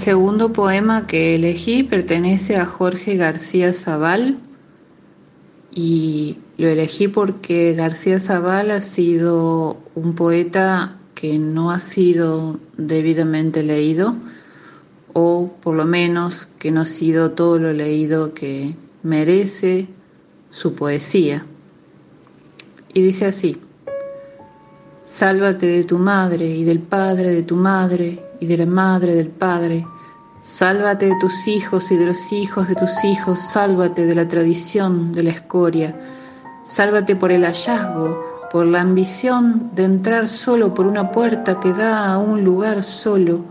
segundo 0.00 0.50
poema 0.50 1.06
que 1.06 1.34
elegí 1.34 1.82
pertenece 1.82 2.56
a 2.56 2.64
Jorge 2.64 3.16
García 3.16 3.74
Zaval 3.74 4.38
y 5.74 6.38
lo 6.56 6.68
elegí 6.68 7.06
porque 7.06 7.74
García 7.74 8.18
Zaval 8.18 8.70
ha 8.70 8.80
sido 8.80 9.76
un 9.94 10.14
poeta 10.14 10.96
que 11.14 11.38
no 11.38 11.70
ha 11.70 11.78
sido 11.78 12.58
debidamente 12.78 13.62
leído 13.62 14.16
o 15.12 15.52
por 15.60 15.74
lo 15.76 15.84
menos 15.84 16.48
que 16.58 16.70
no 16.70 16.80
ha 16.80 16.86
sido 16.86 17.32
todo 17.32 17.58
lo 17.58 17.74
leído 17.74 18.32
que 18.32 18.74
merece 19.02 19.86
su 20.50 20.74
poesía. 20.74 21.44
Y 22.94 23.02
dice 23.02 23.26
así, 23.26 23.58
Sálvate 25.04 25.66
de 25.66 25.84
tu 25.84 25.98
madre 25.98 26.46
y 26.46 26.64
del 26.64 26.78
padre 26.78 27.30
de 27.30 27.42
tu 27.42 27.56
madre 27.56 28.29
y 28.40 28.46
de 28.46 28.56
la 28.56 28.66
madre 28.66 29.14
del 29.14 29.28
padre. 29.28 29.86
Sálvate 30.40 31.06
de 31.06 31.16
tus 31.20 31.46
hijos 31.46 31.92
y 31.92 31.96
de 31.96 32.06
los 32.06 32.32
hijos 32.32 32.68
de 32.68 32.74
tus 32.74 33.04
hijos. 33.04 33.38
Sálvate 33.38 34.06
de 34.06 34.14
la 34.14 34.26
tradición, 34.26 35.12
de 35.12 35.22
la 35.22 35.30
escoria. 35.30 35.94
Sálvate 36.64 37.14
por 37.16 37.30
el 37.30 37.44
hallazgo, 37.44 38.48
por 38.50 38.66
la 38.66 38.80
ambición 38.80 39.70
de 39.74 39.84
entrar 39.84 40.26
solo 40.26 40.74
por 40.74 40.86
una 40.86 41.10
puerta 41.10 41.60
que 41.60 41.72
da 41.72 42.12
a 42.12 42.18
un 42.18 42.42
lugar 42.42 42.82
solo. 42.82 43.44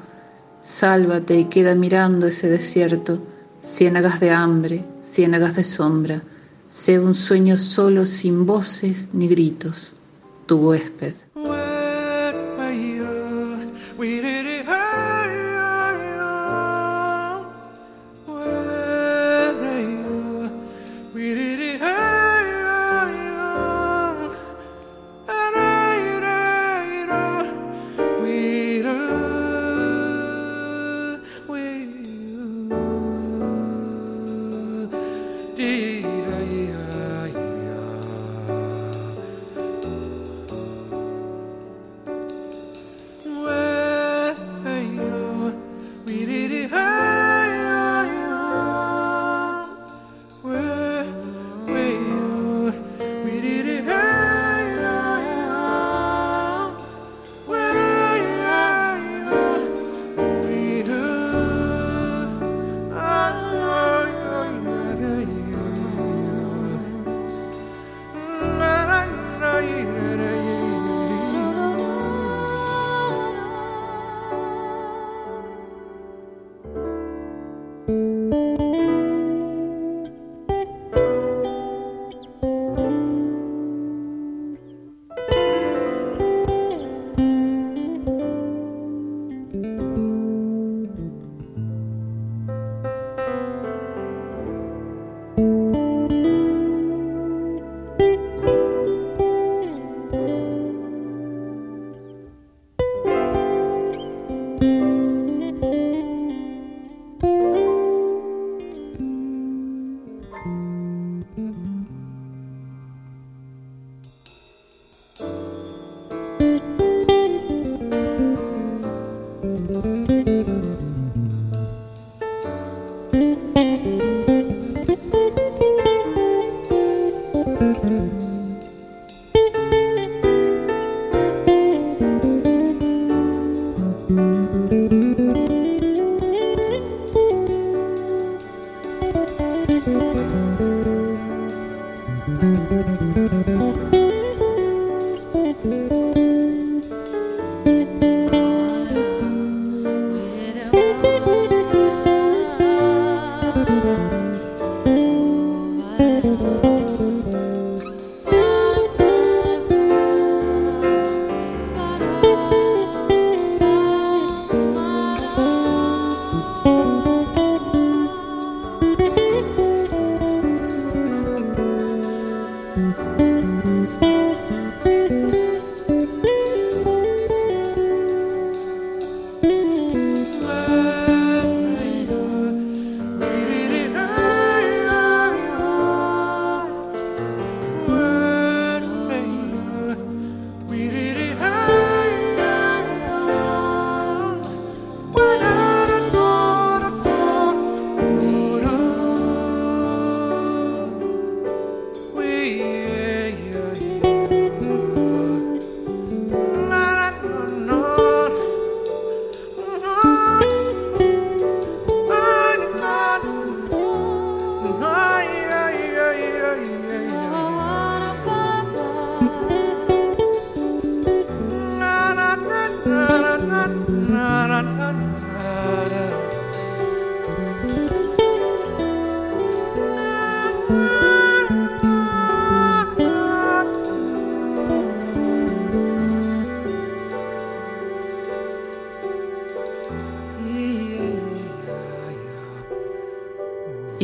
Sálvate 0.61 1.37
y 1.37 1.45
queda 1.45 1.75
mirando 1.75 2.27
ese 2.27 2.49
desierto, 2.49 3.21
ciénagas 3.63 4.19
de 4.19 4.31
hambre, 4.31 4.85
ciénagas 5.01 5.55
de 5.55 5.63
sombra. 5.63 6.23
Sé 6.69 6.99
un 6.99 7.15
sueño 7.15 7.57
solo 7.57 8.05
sin 8.05 8.45
voces 8.45 9.09
ni 9.13 9.27
gritos, 9.27 9.95
tu 10.45 10.57
huésped. 10.57 11.13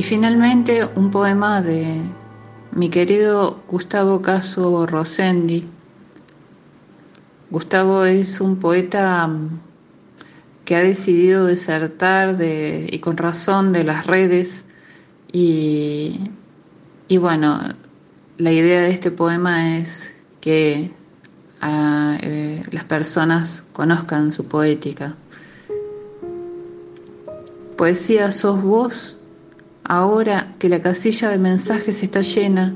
Finalmente 0.05 0.87
un 0.95 1.09
poema 1.09 1.63
de 1.63 1.99
mi 2.71 2.89
querido 2.89 3.63
Gustavo 3.67 4.21
Caso 4.21 4.85
Rosendi. 4.85 5.67
Gustavo 7.49 8.05
es 8.05 8.39
un 8.39 8.57
poeta 8.57 9.27
que 10.63 10.75
ha 10.75 10.81
decidido 10.81 11.47
desertar 11.47 12.37
de, 12.37 12.87
y 12.91 12.99
con 12.99 13.17
razón 13.17 13.73
de 13.73 13.83
las 13.83 14.05
redes 14.05 14.67
y, 15.31 16.19
y 17.07 17.17
bueno, 17.17 17.59
la 18.37 18.51
idea 18.51 18.81
de 18.81 18.91
este 18.91 19.09
poema 19.09 19.79
es 19.79 20.17
que 20.39 20.91
a, 21.61 22.19
eh, 22.21 22.61
las 22.69 22.83
personas 22.83 23.63
conozcan 23.73 24.31
su 24.31 24.45
poética. 24.45 25.15
Poesía 27.75 28.31
sos 28.31 28.61
vos, 28.61 29.24
ahora 29.85 30.53
que 30.59 30.69
la 30.69 30.81
casilla 30.81 31.29
de 31.29 31.37
mensajes 31.37 32.03
está 32.03 32.21
llena, 32.21 32.73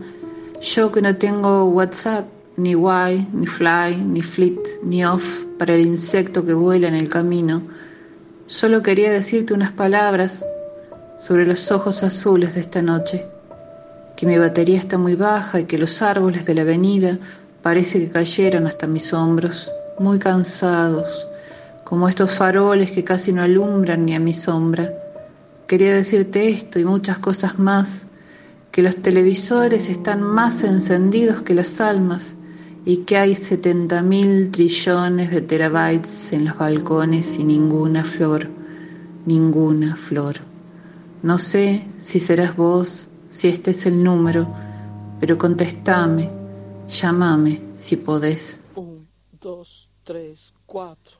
yo 0.62 0.92
que 0.92 1.02
no 1.02 1.16
tengo 1.16 1.66
WhatsApp, 1.66 2.26
ni 2.58 2.72
Y, 2.72 3.28
ni 3.34 3.48
Fly, 3.48 3.96
ni 4.06 4.22
Flit, 4.22 4.60
ni 4.84 5.06
Off 5.06 5.46
para 5.58 5.74
el 5.74 5.82
insecto 5.82 6.46
que 6.46 6.54
vuela 6.54 6.88
en 6.88 6.96
el 6.96 7.08
camino, 7.08 7.64
solo 8.48 8.82
quería 8.82 9.12
decirte 9.12 9.54
unas 9.54 9.72
palabras 9.72 10.46
sobre 11.20 11.46
los 11.46 11.72
ojos 11.72 12.04
azules 12.04 12.56
de 12.56 12.62
esta 12.62 12.82
noche, 12.82 13.26
que 14.18 14.26
mi 14.26 14.38
batería 14.38 14.78
está 14.78 14.98
muy 14.98 15.16
baja 15.16 15.62
y 15.62 15.66
que 15.66 15.78
los 15.78 16.02
árboles 16.02 16.46
de 16.46 16.56
la 16.56 16.62
avenida 16.62 17.18
parece 17.62 18.00
que 18.00 18.10
cayeron 18.10 18.68
hasta 18.68 18.88
mis 18.88 19.14
hombros, 19.14 19.72
muy 19.98 20.20
cansados, 20.20 21.28
como 21.86 22.08
estos 22.08 22.32
faroles 22.32 22.92
que 22.92 23.04
casi 23.04 23.32
no 23.32 23.42
alumbran 23.42 24.06
ni 24.06 24.16
a 24.16 24.20
mi 24.20 24.34
sombra. 24.34 24.94
Quería 25.70 25.94
decirte 25.94 26.50
esto 26.50 26.80
y 26.80 26.84
muchas 26.84 27.20
cosas 27.20 27.60
más, 27.60 28.08
que 28.72 28.82
los 28.82 28.96
televisores 28.96 29.88
están 29.88 30.20
más 30.24 30.64
encendidos 30.64 31.44
que 31.44 31.54
las 31.54 31.80
almas 31.80 32.38
y 32.86 32.98
que 33.04 33.18
hay 33.18 33.36
70 33.36 34.02
mil 34.02 34.50
trillones 34.50 35.30
de 35.30 35.42
terabytes 35.42 36.34
en 36.34 36.46
los 36.46 36.58
balcones 36.58 37.38
y 37.38 37.44
ninguna 37.44 38.04
flor, 38.04 38.50
ninguna 39.28 39.96
flor. 39.96 40.38
No 41.22 41.38
sé 41.38 41.86
si 42.00 42.20
serás 42.20 42.56
vos, 42.56 43.08
si 43.28 43.48
este 43.48 43.70
es 43.70 43.86
el 43.86 44.04
número, 44.04 44.48
pero 45.20 45.38
contestame, 45.38 46.32
llámame 46.88 47.62
si 47.78 47.96
podés. 47.96 48.64
Un, 48.74 49.08
dos, 49.40 49.88
tres, 50.04 50.52
cuatro. 50.66 51.20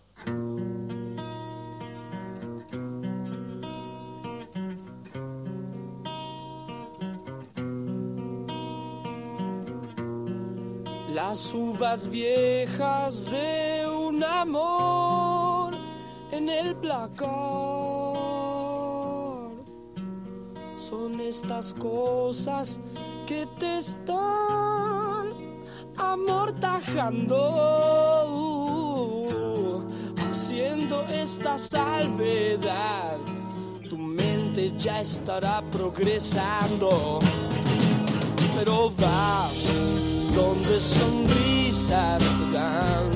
Las 11.22 11.54
uvas 11.54 12.08
viejas 12.10 13.26
de 13.30 13.86
un 13.86 14.24
amor 14.24 15.74
en 16.32 16.48
el 16.48 16.74
placar 16.78 17.28
son 20.78 21.20
estas 21.20 21.74
cosas 21.74 22.80
que 23.28 23.46
te 23.60 23.80
están 23.80 25.34
amortajando, 25.98 27.36
haciendo 30.30 31.04
esta 31.12 31.60
salvedad. 31.60 33.18
Tu 33.90 33.98
mente 33.98 34.72
ya 34.78 35.02
estará 35.02 35.62
progresando, 35.70 37.20
pero 38.56 38.90
vas 38.92 40.09
donde 40.36 40.80
sonrisas 40.80 42.20
te 42.20 42.54
dan 42.54 43.12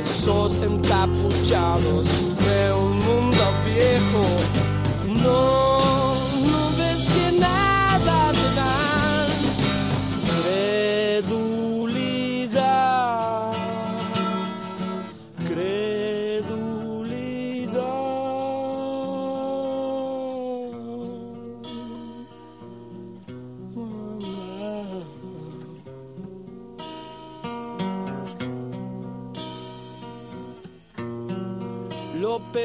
esos 0.00 0.56
encapuchados 0.62 2.06
de 2.44 2.72
un 2.72 2.98
mundo 3.06 3.42
viejo. 3.66 4.24
No, 5.22 5.71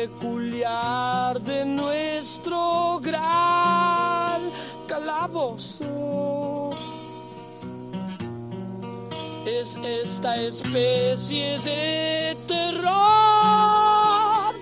peculiar 0.08 1.40
de 1.42 1.66
nuestro 1.66 3.00
gran 3.02 4.42
calabozo. 4.88 6.70
Es 9.46 9.78
esta 9.78 10.38
especie 10.38 11.58
de 11.60 12.38
terror 12.48 12.94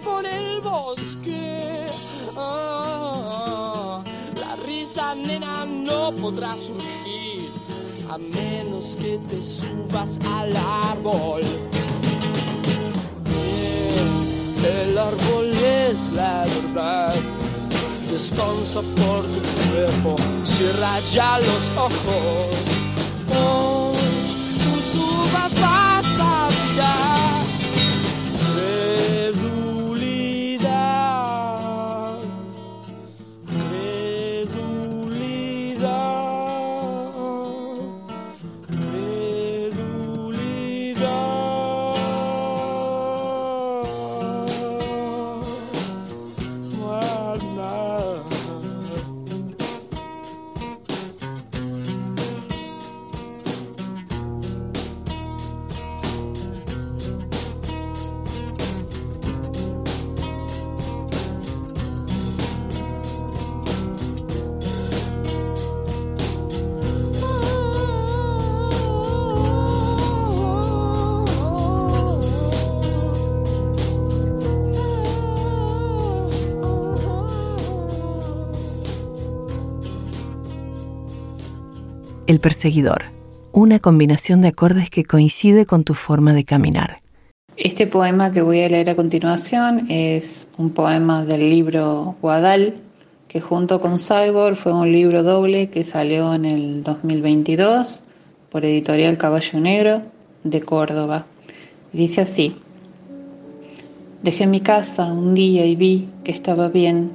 por 0.03 0.25
el 0.25 0.61
bosque. 0.61 1.87
Ah, 2.35 4.03
la 4.39 4.55
risa, 4.65 5.15
nena, 5.15 5.65
no 5.65 6.11
podrá 6.11 6.55
surgir 6.55 7.51
a 8.09 8.17
menos 8.17 8.95
que 8.95 9.17
te 9.29 9.41
subas 9.41 10.19
al 10.25 10.55
árbol. 10.55 11.41
Descansa 18.15 18.79
por 18.95 19.23
tu 19.25 19.41
cuerpo, 19.69 20.15
cierra 20.43 21.01
ya 21.01 21.37
los 21.37 21.69
ojos. 21.77 22.55
Oh, 23.35 23.91
tus 24.53 24.95
uvas 24.95 25.53
perseguidor, 82.45 83.05
una 83.53 83.79
combinación 83.79 84.41
de 84.41 84.49
acordes 84.49 84.91
que 84.91 85.03
coincide 85.03 85.65
con 85.65 85.83
tu 85.83 85.95
forma 85.95 86.31
de 86.35 86.43
caminar. 86.43 87.01
Este 87.57 87.87
poema 87.87 88.31
que 88.31 88.43
voy 88.43 88.61
a 88.61 88.69
leer 88.69 88.87
a 88.91 88.95
continuación 88.95 89.87
es 89.89 90.49
un 90.59 90.69
poema 90.69 91.25
del 91.25 91.49
libro 91.49 92.15
Guadal, 92.21 92.75
que 93.27 93.41
junto 93.41 93.81
con 93.81 93.97
Cyborg 93.97 94.57
fue 94.57 94.73
un 94.73 94.91
libro 94.91 95.23
doble 95.23 95.71
que 95.71 95.83
salió 95.83 96.35
en 96.35 96.45
el 96.45 96.83
2022 96.83 98.03
por 98.51 98.63
editorial 98.63 99.17
Caballo 99.17 99.59
Negro 99.59 100.03
de 100.43 100.61
Córdoba. 100.61 101.25
Dice 101.93 102.21
así, 102.21 102.57
dejé 104.21 104.45
mi 104.45 104.59
casa 104.59 105.11
un 105.11 105.33
día 105.33 105.65
y 105.65 105.75
vi 105.75 106.09
que 106.23 106.31
estaba 106.31 106.69
bien, 106.69 107.09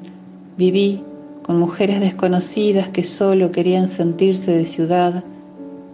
viví 0.56 1.04
con 1.50 1.58
mujeres 1.58 1.98
desconocidas 1.98 2.90
que 2.90 3.02
solo 3.02 3.50
querían 3.50 3.88
sentirse 3.88 4.52
de 4.52 4.64
ciudad, 4.64 5.24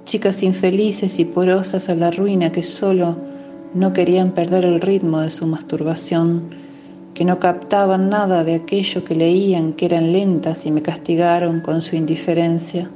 chicas 0.05 0.43
infelices 0.43 1.19
y 1.19 1.25
porosas 1.25 1.89
a 1.89 1.95
la 1.95 2.11
ruina 2.11 2.53
que 2.53 2.63
solo 2.63 3.17
no 3.73 3.95
querían 3.95 4.33
perder 4.33 4.67
el 4.67 4.83
ritmo 4.83 5.21
de 5.21 5.31
su 5.31 5.47
masturbación. 5.47 6.51
que 7.15 7.25
no 7.25 7.39
captaban 7.39 8.11
nada 8.11 8.45
de 8.45 8.55
aquello 8.55 9.03
que 9.03 9.15
leían, 9.15 9.73
que 9.73 9.87
eran 9.87 10.13
lentas 10.13 10.67
y 10.67 10.71
me 10.71 10.83
castigaron 10.83 11.61
con 11.61 11.81
su 11.81 11.97
indiferencia. 11.97 12.91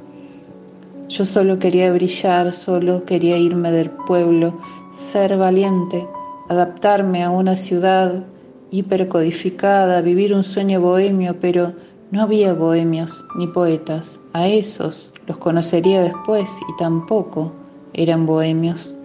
Yo 1.09 1.25
solo 1.25 1.57
quería 1.57 1.91
brillar, 1.91 2.53
solo 2.53 3.05
quería 3.05 3.39
irme 3.39 3.71
del 3.71 3.89
pueblo, 3.89 4.53
ser 4.91 5.35
valiente, 5.35 6.07
adaptarme 6.47 7.23
a 7.23 7.31
una 7.31 7.55
ciudad 7.55 8.23
hipercodificada, 8.69 10.01
vivir 10.01 10.35
un 10.35 10.43
sueño 10.43 10.79
bohemio, 10.79 11.39
pero 11.39 11.73
no 12.11 12.23
había 12.23 12.53
bohemios 12.53 13.23
ni 13.35 13.47
poetas. 13.47 14.19
A 14.33 14.47
esos 14.47 15.11
los 15.27 15.37
conocería 15.37 16.01
después 16.01 16.59
y 16.69 16.75
tampoco 16.77 17.53
eran 17.93 18.25
bohemios. 18.25 18.95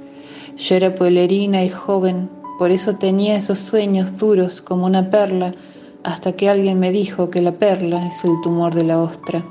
Yo 0.56 0.74
era 0.74 0.94
pueblerina 0.94 1.64
y 1.64 1.68
joven, 1.68 2.28
por 2.58 2.70
eso 2.70 2.96
tenía 2.96 3.36
esos 3.36 3.60
sueños 3.60 4.18
duros 4.18 4.60
como 4.60 4.86
una 4.86 5.10
perla, 5.10 5.52
hasta 6.02 6.32
que 6.32 6.48
alguien 6.48 6.78
me 6.80 6.92
dijo 6.92 7.30
que 7.30 7.42
la 7.42 7.52
perla 7.52 8.06
es 8.06 8.24
el 8.24 8.32
tumor 8.42 8.74
de 8.74 8.84
la 8.84 8.98
ostra. 8.98 9.44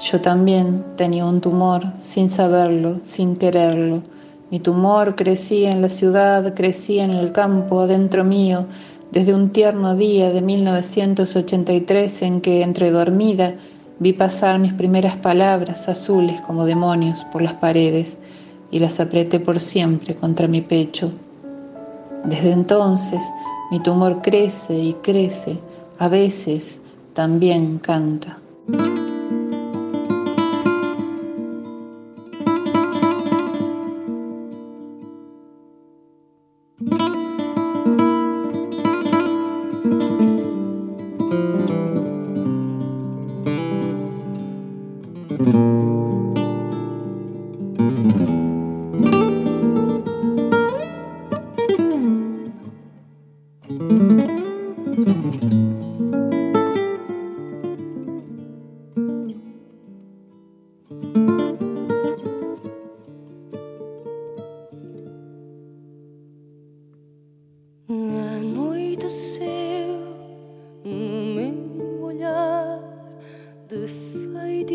Yo 0.00 0.20
también 0.20 0.84
tenía 0.96 1.24
un 1.24 1.40
tumor, 1.40 1.82
sin 1.98 2.28
saberlo, 2.28 2.96
sin 2.98 3.36
quererlo. 3.36 4.02
Mi 4.50 4.58
tumor 4.58 5.16
crecía 5.16 5.70
en 5.70 5.80
la 5.80 5.88
ciudad, 5.88 6.54
crecía 6.54 7.04
en 7.04 7.12
el 7.12 7.32
campo, 7.32 7.80
adentro 7.80 8.24
mío, 8.24 8.66
desde 9.12 9.34
un 9.34 9.50
tierno 9.50 9.94
día 9.94 10.32
de 10.32 10.40
1983 10.40 12.22
en 12.22 12.40
que, 12.40 12.62
entre 12.62 12.90
dormida, 12.90 13.54
vi 13.98 14.14
pasar 14.14 14.58
mis 14.58 14.72
primeras 14.72 15.16
palabras 15.16 15.88
azules 15.88 16.40
como 16.40 16.64
demonios 16.64 17.24
por 17.30 17.42
las 17.42 17.52
paredes 17.54 18.18
y 18.70 18.78
las 18.78 19.00
apreté 19.00 19.38
por 19.38 19.60
siempre 19.60 20.16
contra 20.16 20.48
mi 20.48 20.62
pecho. 20.62 21.12
Desde 22.24 22.52
entonces 22.52 23.22
mi 23.70 23.80
tumor 23.80 24.22
crece 24.22 24.78
y 24.78 24.94
crece, 24.94 25.58
a 25.98 26.08
veces 26.08 26.80
también 27.12 27.78
canta. 27.78 28.38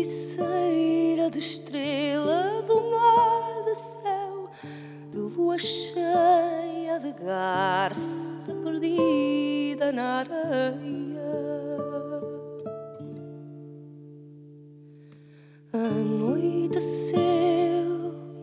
feiticeira 0.04 1.30
de 1.30 1.38
estrela 1.38 2.62
do 2.66 2.90
mar, 2.90 3.62
de 3.64 3.74
céu, 3.74 4.50
de 5.10 5.18
lua 5.18 5.58
cheia, 5.58 6.98
de 7.00 7.12
garça 7.12 8.52
perdida 8.62 9.90
na 9.92 10.20
areia. 10.20 11.18
A 15.72 15.78
Anoiteceu 15.78 17.18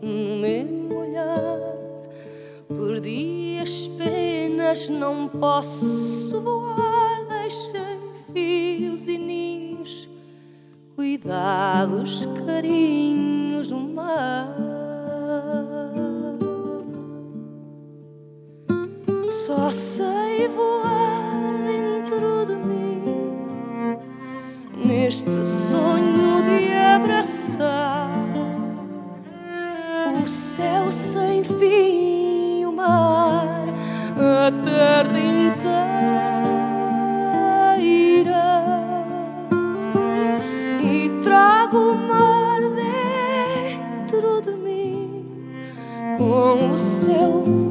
no 0.02 0.36
meu 0.36 0.98
olhar, 0.98 1.60
perdi 2.68 3.58
as 3.62 3.88
penas, 3.88 4.88
não 4.88 5.28
posso 5.28 6.40
voar 6.40 6.55
dados 11.26 12.26
carinhos 12.46 13.70
no 13.70 13.80
mar. 13.80 14.54
Só 19.28 19.70
sei 19.70 20.48
voar 20.48 21.62
dentro 21.66 22.46
de 22.46 22.54
mim 22.54 23.02
neste 24.84 25.46
sonho 25.46 26.42
de 26.42 26.72
abraçar 26.72 28.08
o 30.22 30.26
céu 30.28 30.90
sem 30.92 31.42
fim, 31.42 32.64
o 32.64 32.72
mar, 32.72 33.66
a 34.16 34.50
terra. 34.64 35.25
com 46.36 46.70
o 46.70 46.76
céu. 46.76 47.65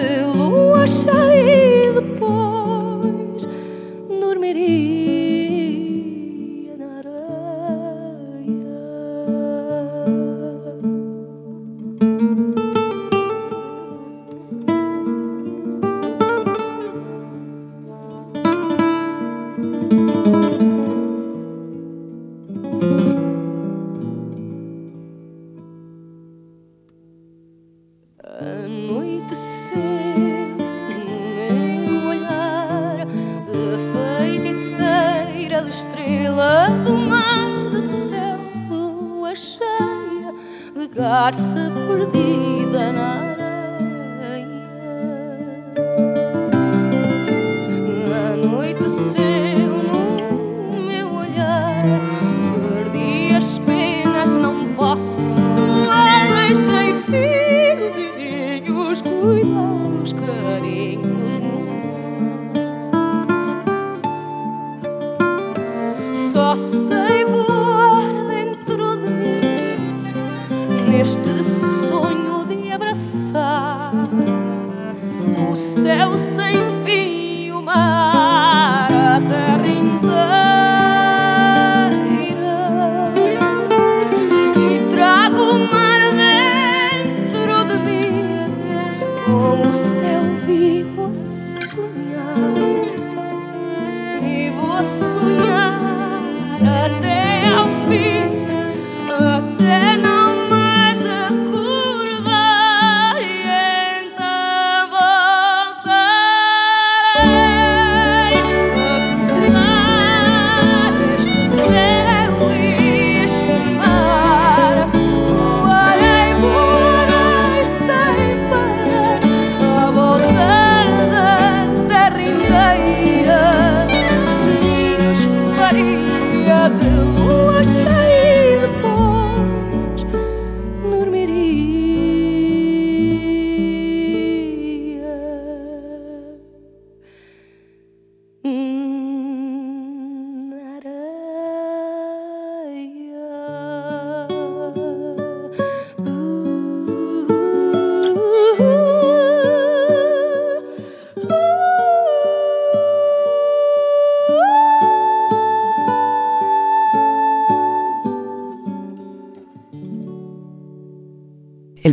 de 0.00 0.22
lua 0.24 0.86
cheia 0.86 1.88
e 1.88 1.92
depois 1.92 3.46
dormiria. 4.20 5.19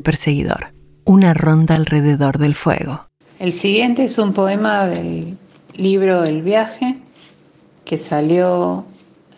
Perseguidor, 0.07 0.71
una 1.03 1.33
ronda 1.33 1.75
alrededor 1.75 2.37
del 2.37 2.55
fuego. 2.55 3.09
El 3.39 3.51
siguiente 3.51 4.05
es 4.05 4.17
un 4.17 4.31
poema 4.31 4.87
del 4.87 5.37
libro 5.75 6.23
El 6.23 6.43
viaje 6.43 6.97
que 7.83 7.97
salió 7.97 8.85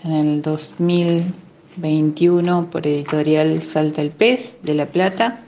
en 0.03 0.11
el 0.11 0.43
2021 0.43 2.69
por 2.69 2.85
editorial 2.85 3.63
Salta 3.63 4.03
el 4.03 4.11
Pez 4.11 4.59
de 4.61 4.75
La 4.75 4.85
Plata 4.85 5.41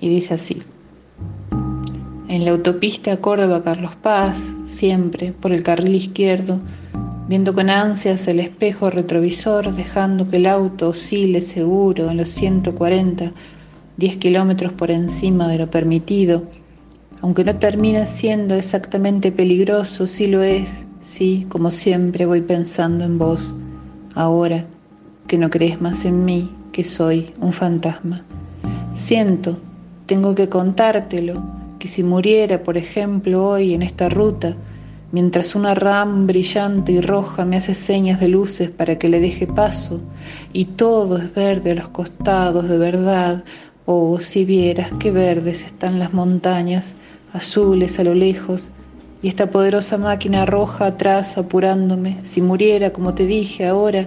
y 0.00 0.08
dice 0.08 0.34
así. 0.34 0.64
En 2.26 2.44
la 2.44 2.50
autopista 2.50 3.18
Córdoba-Carlos 3.18 3.94
Paz, 3.94 4.50
siempre 4.64 5.30
por 5.30 5.52
el 5.52 5.62
carril 5.62 5.94
izquierdo, 5.94 6.60
viendo 7.28 7.54
con 7.54 7.70
ansias 7.70 8.26
el 8.26 8.40
espejo 8.40 8.90
retrovisor, 8.90 9.72
dejando 9.72 10.28
que 10.28 10.38
el 10.38 10.46
auto 10.46 10.88
oscile 10.88 11.40
seguro 11.40 12.10
en 12.10 12.16
los 12.16 12.30
140, 12.30 13.32
10 14.00 14.16
kilómetros 14.16 14.72
por 14.72 14.90
encima 14.90 15.46
de 15.46 15.58
lo 15.58 15.70
permitido, 15.70 16.44
aunque 17.20 17.44
no 17.44 17.56
termina 17.56 18.06
siendo 18.06 18.54
exactamente 18.54 19.30
peligroso, 19.30 20.06
sí 20.06 20.26
lo 20.26 20.42
es, 20.42 20.88
sí, 21.00 21.44
como 21.50 21.70
siempre 21.70 22.24
voy 22.24 22.40
pensando 22.40 23.04
en 23.04 23.18
vos, 23.18 23.54
ahora 24.14 24.66
que 25.26 25.36
no 25.36 25.50
crees 25.50 25.82
más 25.82 26.06
en 26.06 26.24
mí, 26.24 26.50
que 26.72 26.82
soy 26.82 27.34
un 27.42 27.52
fantasma. 27.52 28.24
Siento, 28.94 29.60
tengo 30.06 30.34
que 30.34 30.48
contártelo, 30.48 31.44
que 31.78 31.86
si 31.86 32.02
muriera, 32.02 32.62
por 32.62 32.78
ejemplo, 32.78 33.48
hoy 33.48 33.74
en 33.74 33.82
esta 33.82 34.08
ruta, 34.08 34.56
mientras 35.12 35.54
una 35.54 35.74
ram 35.74 36.26
brillante 36.26 36.92
y 36.92 37.02
roja 37.02 37.44
me 37.44 37.58
hace 37.58 37.74
señas 37.74 38.18
de 38.18 38.28
luces 38.28 38.70
para 38.70 38.98
que 38.98 39.10
le 39.10 39.20
deje 39.20 39.46
paso, 39.46 40.00
y 40.54 40.64
todo 40.64 41.18
es 41.18 41.34
verde 41.34 41.72
a 41.72 41.74
los 41.74 41.88
costados 41.90 42.66
de 42.66 42.78
verdad, 42.78 43.44
oh, 43.92 44.20
si 44.20 44.44
vieras 44.44 44.92
qué 45.00 45.10
verdes 45.10 45.64
están 45.64 45.98
las 45.98 46.14
montañas, 46.14 46.94
azules 47.32 47.98
a 47.98 48.04
lo 48.04 48.14
lejos, 48.14 48.70
y 49.20 49.26
esta 49.26 49.50
poderosa 49.50 49.98
máquina 49.98 50.46
roja 50.46 50.86
atrás 50.86 51.36
apurándome, 51.36 52.16
si 52.22 52.40
muriera, 52.40 52.92
como 52.92 53.14
te 53.14 53.26
dije 53.26 53.66
ahora, 53.66 54.06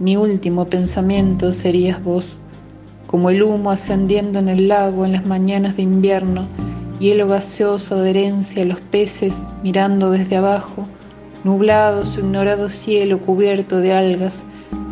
mi 0.00 0.16
último 0.16 0.66
pensamiento 0.66 1.52
serías 1.52 2.02
vos, 2.02 2.40
como 3.06 3.30
el 3.30 3.44
humo 3.44 3.70
ascendiendo 3.70 4.40
en 4.40 4.48
el 4.48 4.66
lago 4.66 5.06
en 5.06 5.12
las 5.12 5.24
mañanas 5.24 5.76
de 5.76 5.82
invierno, 5.82 6.48
hielo 6.98 7.28
gaseoso 7.28 8.02
de 8.02 8.10
herencia, 8.10 8.64
los 8.64 8.80
peces 8.80 9.46
mirando 9.62 10.10
desde 10.10 10.38
abajo, 10.38 10.88
nublado 11.44 12.04
su 12.04 12.18
ignorado 12.18 12.68
cielo 12.68 13.20
cubierto 13.20 13.78
de 13.78 13.92
algas, 13.92 14.44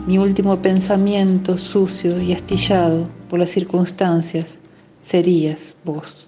mi 0.07 0.16
último 0.16 0.62
pensamiento 0.62 1.59
sucio 1.59 2.22
y 2.22 2.32
astillado 2.32 3.18
por 3.29 3.39
las 3.39 3.51
circunstancias, 3.51 4.59
serías 4.99 5.76
vos. 5.85 6.28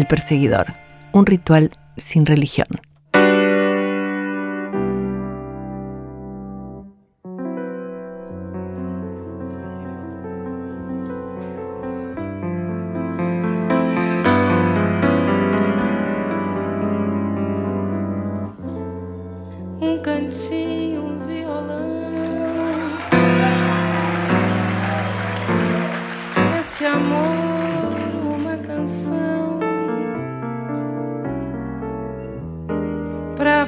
El 0.00 0.06
perseguidor, 0.06 0.72
un 1.12 1.26
ritual 1.26 1.72
sin 1.98 2.24
religión. 2.24 2.68
um 19.82 20.00
cantinho, 20.02 20.89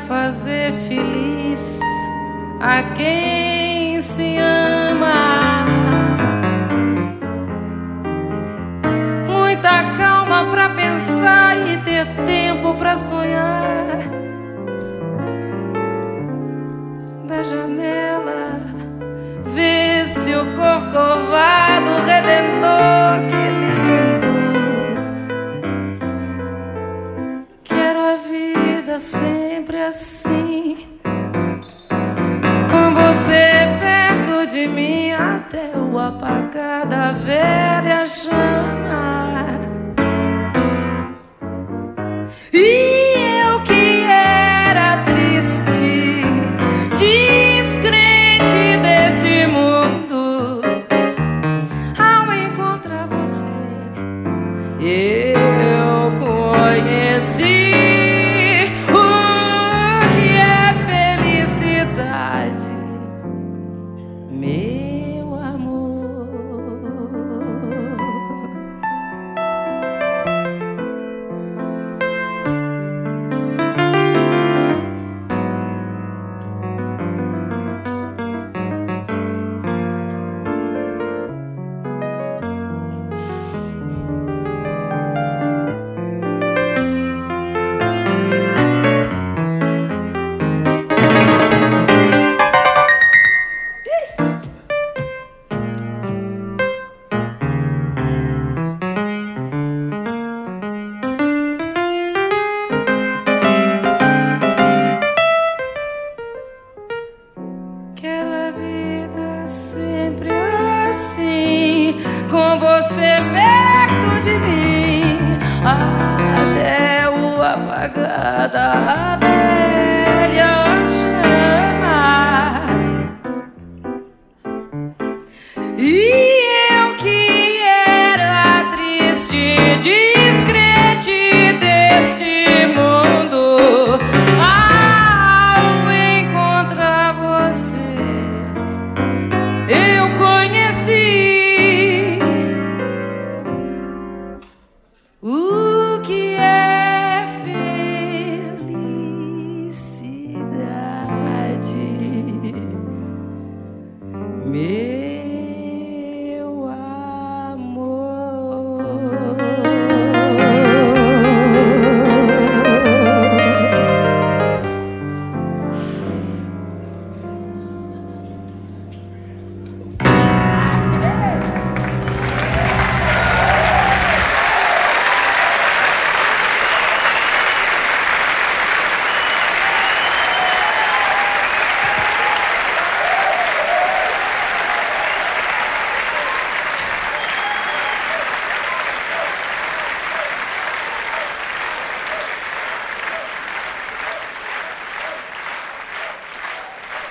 fazer 0.07 0.73
feliz 0.73 1.79
a 2.61 2.83
quem 2.95 4.01
se 4.01 4.37
ama. 4.39 5.67
Muita 9.29 9.93
calma 9.97 10.47
pra 10.51 10.71
pensar 10.71 11.57
e 11.57 11.77
ter 11.79 12.07
tempo 12.25 12.75
pra 12.75 12.97
sonhar. 12.97 13.99
Da 17.27 17.43
janela, 17.43 18.61
vê 19.45 20.05
seu 20.07 20.45
corcovado 20.57 22.05
redentor, 22.07 23.27
que 23.29 23.43
lindo. 23.61 24.33
Quero 27.65 28.01
a 28.01 28.15
vida 28.15 28.99
sempre 28.99 29.52
assim, 29.89 30.87
com 32.71 32.95
você 32.95 33.67
perto 33.81 34.47
de 34.47 34.67
mim 34.69 35.11
até 35.11 35.73
o 35.77 35.99
apagar 35.99 36.87
da 36.87 37.13
velha 37.13 38.07
chama. 38.07 38.82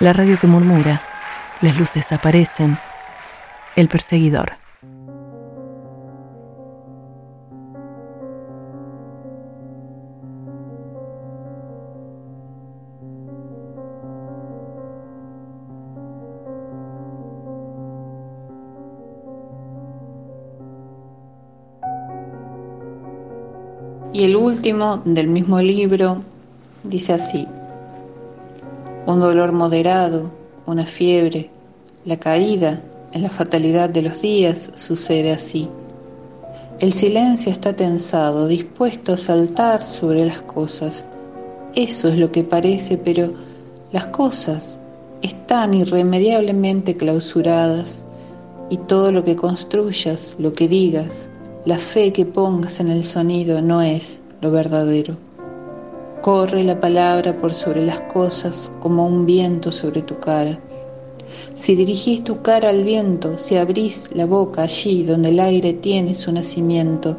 La 0.02 0.14
radio 0.14 0.36
que 0.40 0.48
murmura. 0.48 1.00
Las 1.62 1.78
luces 1.78 2.12
aparecen. 2.12 2.76
El 3.76 3.88
perseguidor. 3.88 4.54
Y 24.12 24.24
el 24.24 24.36
último 24.36 24.98
del 25.06 25.28
mismo 25.28 25.62
libro 25.62 26.24
dice 26.84 27.14
así, 27.14 27.48
un 29.06 29.20
dolor 29.20 29.52
moderado, 29.52 30.32
una 30.66 30.86
fiebre, 30.86 31.50
la 32.06 32.18
caída 32.18 32.82
en 33.14 33.24
la 33.24 33.30
fatalidad 33.30 33.90
de 33.90 34.04
los 34.04 34.22
días 34.22 34.72
sucede 34.76 35.32
así. 35.32 35.70
El 36.80 36.94
silencio 36.94 37.52
está 37.52 37.76
tensado, 37.76 38.48
dispuesto 38.48 39.14
a 39.14 39.18
saltar 39.18 39.82
sobre 39.82 40.26
las 40.26 40.42
cosas. 40.42 41.06
Eso 41.76 42.08
es 42.08 42.18
lo 42.18 42.32
que 42.32 42.44
parece, 42.44 42.98
pero 42.98 43.34
las 43.92 44.08
cosas 44.08 44.80
están 45.22 45.74
irremediablemente 45.74 46.98
clausuradas 46.98 48.04
y 48.70 48.78
todo 48.78 49.12
lo 49.12 49.24
que 49.24 49.36
construyas, 49.36 50.36
lo 50.40 50.54
que 50.54 50.68
digas, 50.68 51.30
la 51.66 51.78
fe 51.78 52.12
que 52.14 52.26
pongas 52.26 52.80
en 52.80 52.90
el 52.90 53.04
sonido 53.04 53.62
no 53.62 53.82
es 53.82 54.22
lo 54.42 54.50
verdadero. 54.50 55.18
Corre 56.22 56.64
la 56.64 56.80
palabra 56.80 57.36
por 57.36 57.52
sobre 57.52 57.84
las 57.84 58.00
cosas 58.02 58.70
como 58.80 59.08
un 59.08 59.26
viento 59.26 59.72
sobre 59.72 60.04
tu 60.04 60.20
cara. 60.20 60.60
Si 61.56 61.76
dirigís 61.76 62.24
tu 62.24 62.44
cara 62.44 62.70
al 62.70 62.84
viento, 62.84 63.40
si 63.40 63.56
abrís 63.56 64.08
la 64.14 64.28
boca 64.28 64.62
allí 64.62 65.02
donde 65.02 65.30
el 65.30 65.40
aire 65.40 65.74
tiene 65.74 66.14
su 66.14 66.32
nacimiento, 66.32 67.18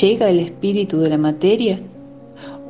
¿llega 0.00 0.30
el 0.30 0.40
espíritu 0.40 0.98
de 0.98 1.10
la 1.10 1.18
materia? 1.18 1.78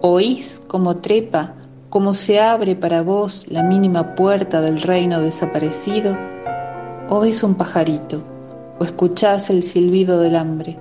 ¿Oís 0.00 0.60
como 0.66 0.96
trepa, 0.96 1.54
como 1.90 2.14
se 2.14 2.40
abre 2.40 2.74
para 2.74 3.02
vos 3.02 3.46
la 3.48 3.62
mínima 3.62 4.16
puerta 4.16 4.60
del 4.60 4.82
reino 4.82 5.20
desaparecido? 5.20 6.18
¿O 7.08 7.20
ves 7.20 7.44
un 7.44 7.54
pajarito? 7.54 8.20
¿O 8.80 8.84
escuchás 8.84 9.48
el 9.48 9.62
silbido 9.62 10.18
del 10.18 10.34
hambre, 10.34 10.76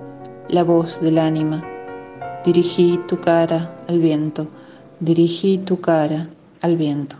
la 0.48 0.64
voz 0.64 1.00
del 1.00 1.18
ánima? 1.18 1.62
Dirigí 2.44 2.98
tu 3.06 3.20
cara 3.20 3.76
al 3.86 4.00
viento, 4.00 4.48
dirigí 5.02 5.58
tu 5.58 5.80
cara 5.80 6.28
al 6.60 6.76
viento. 6.76 7.16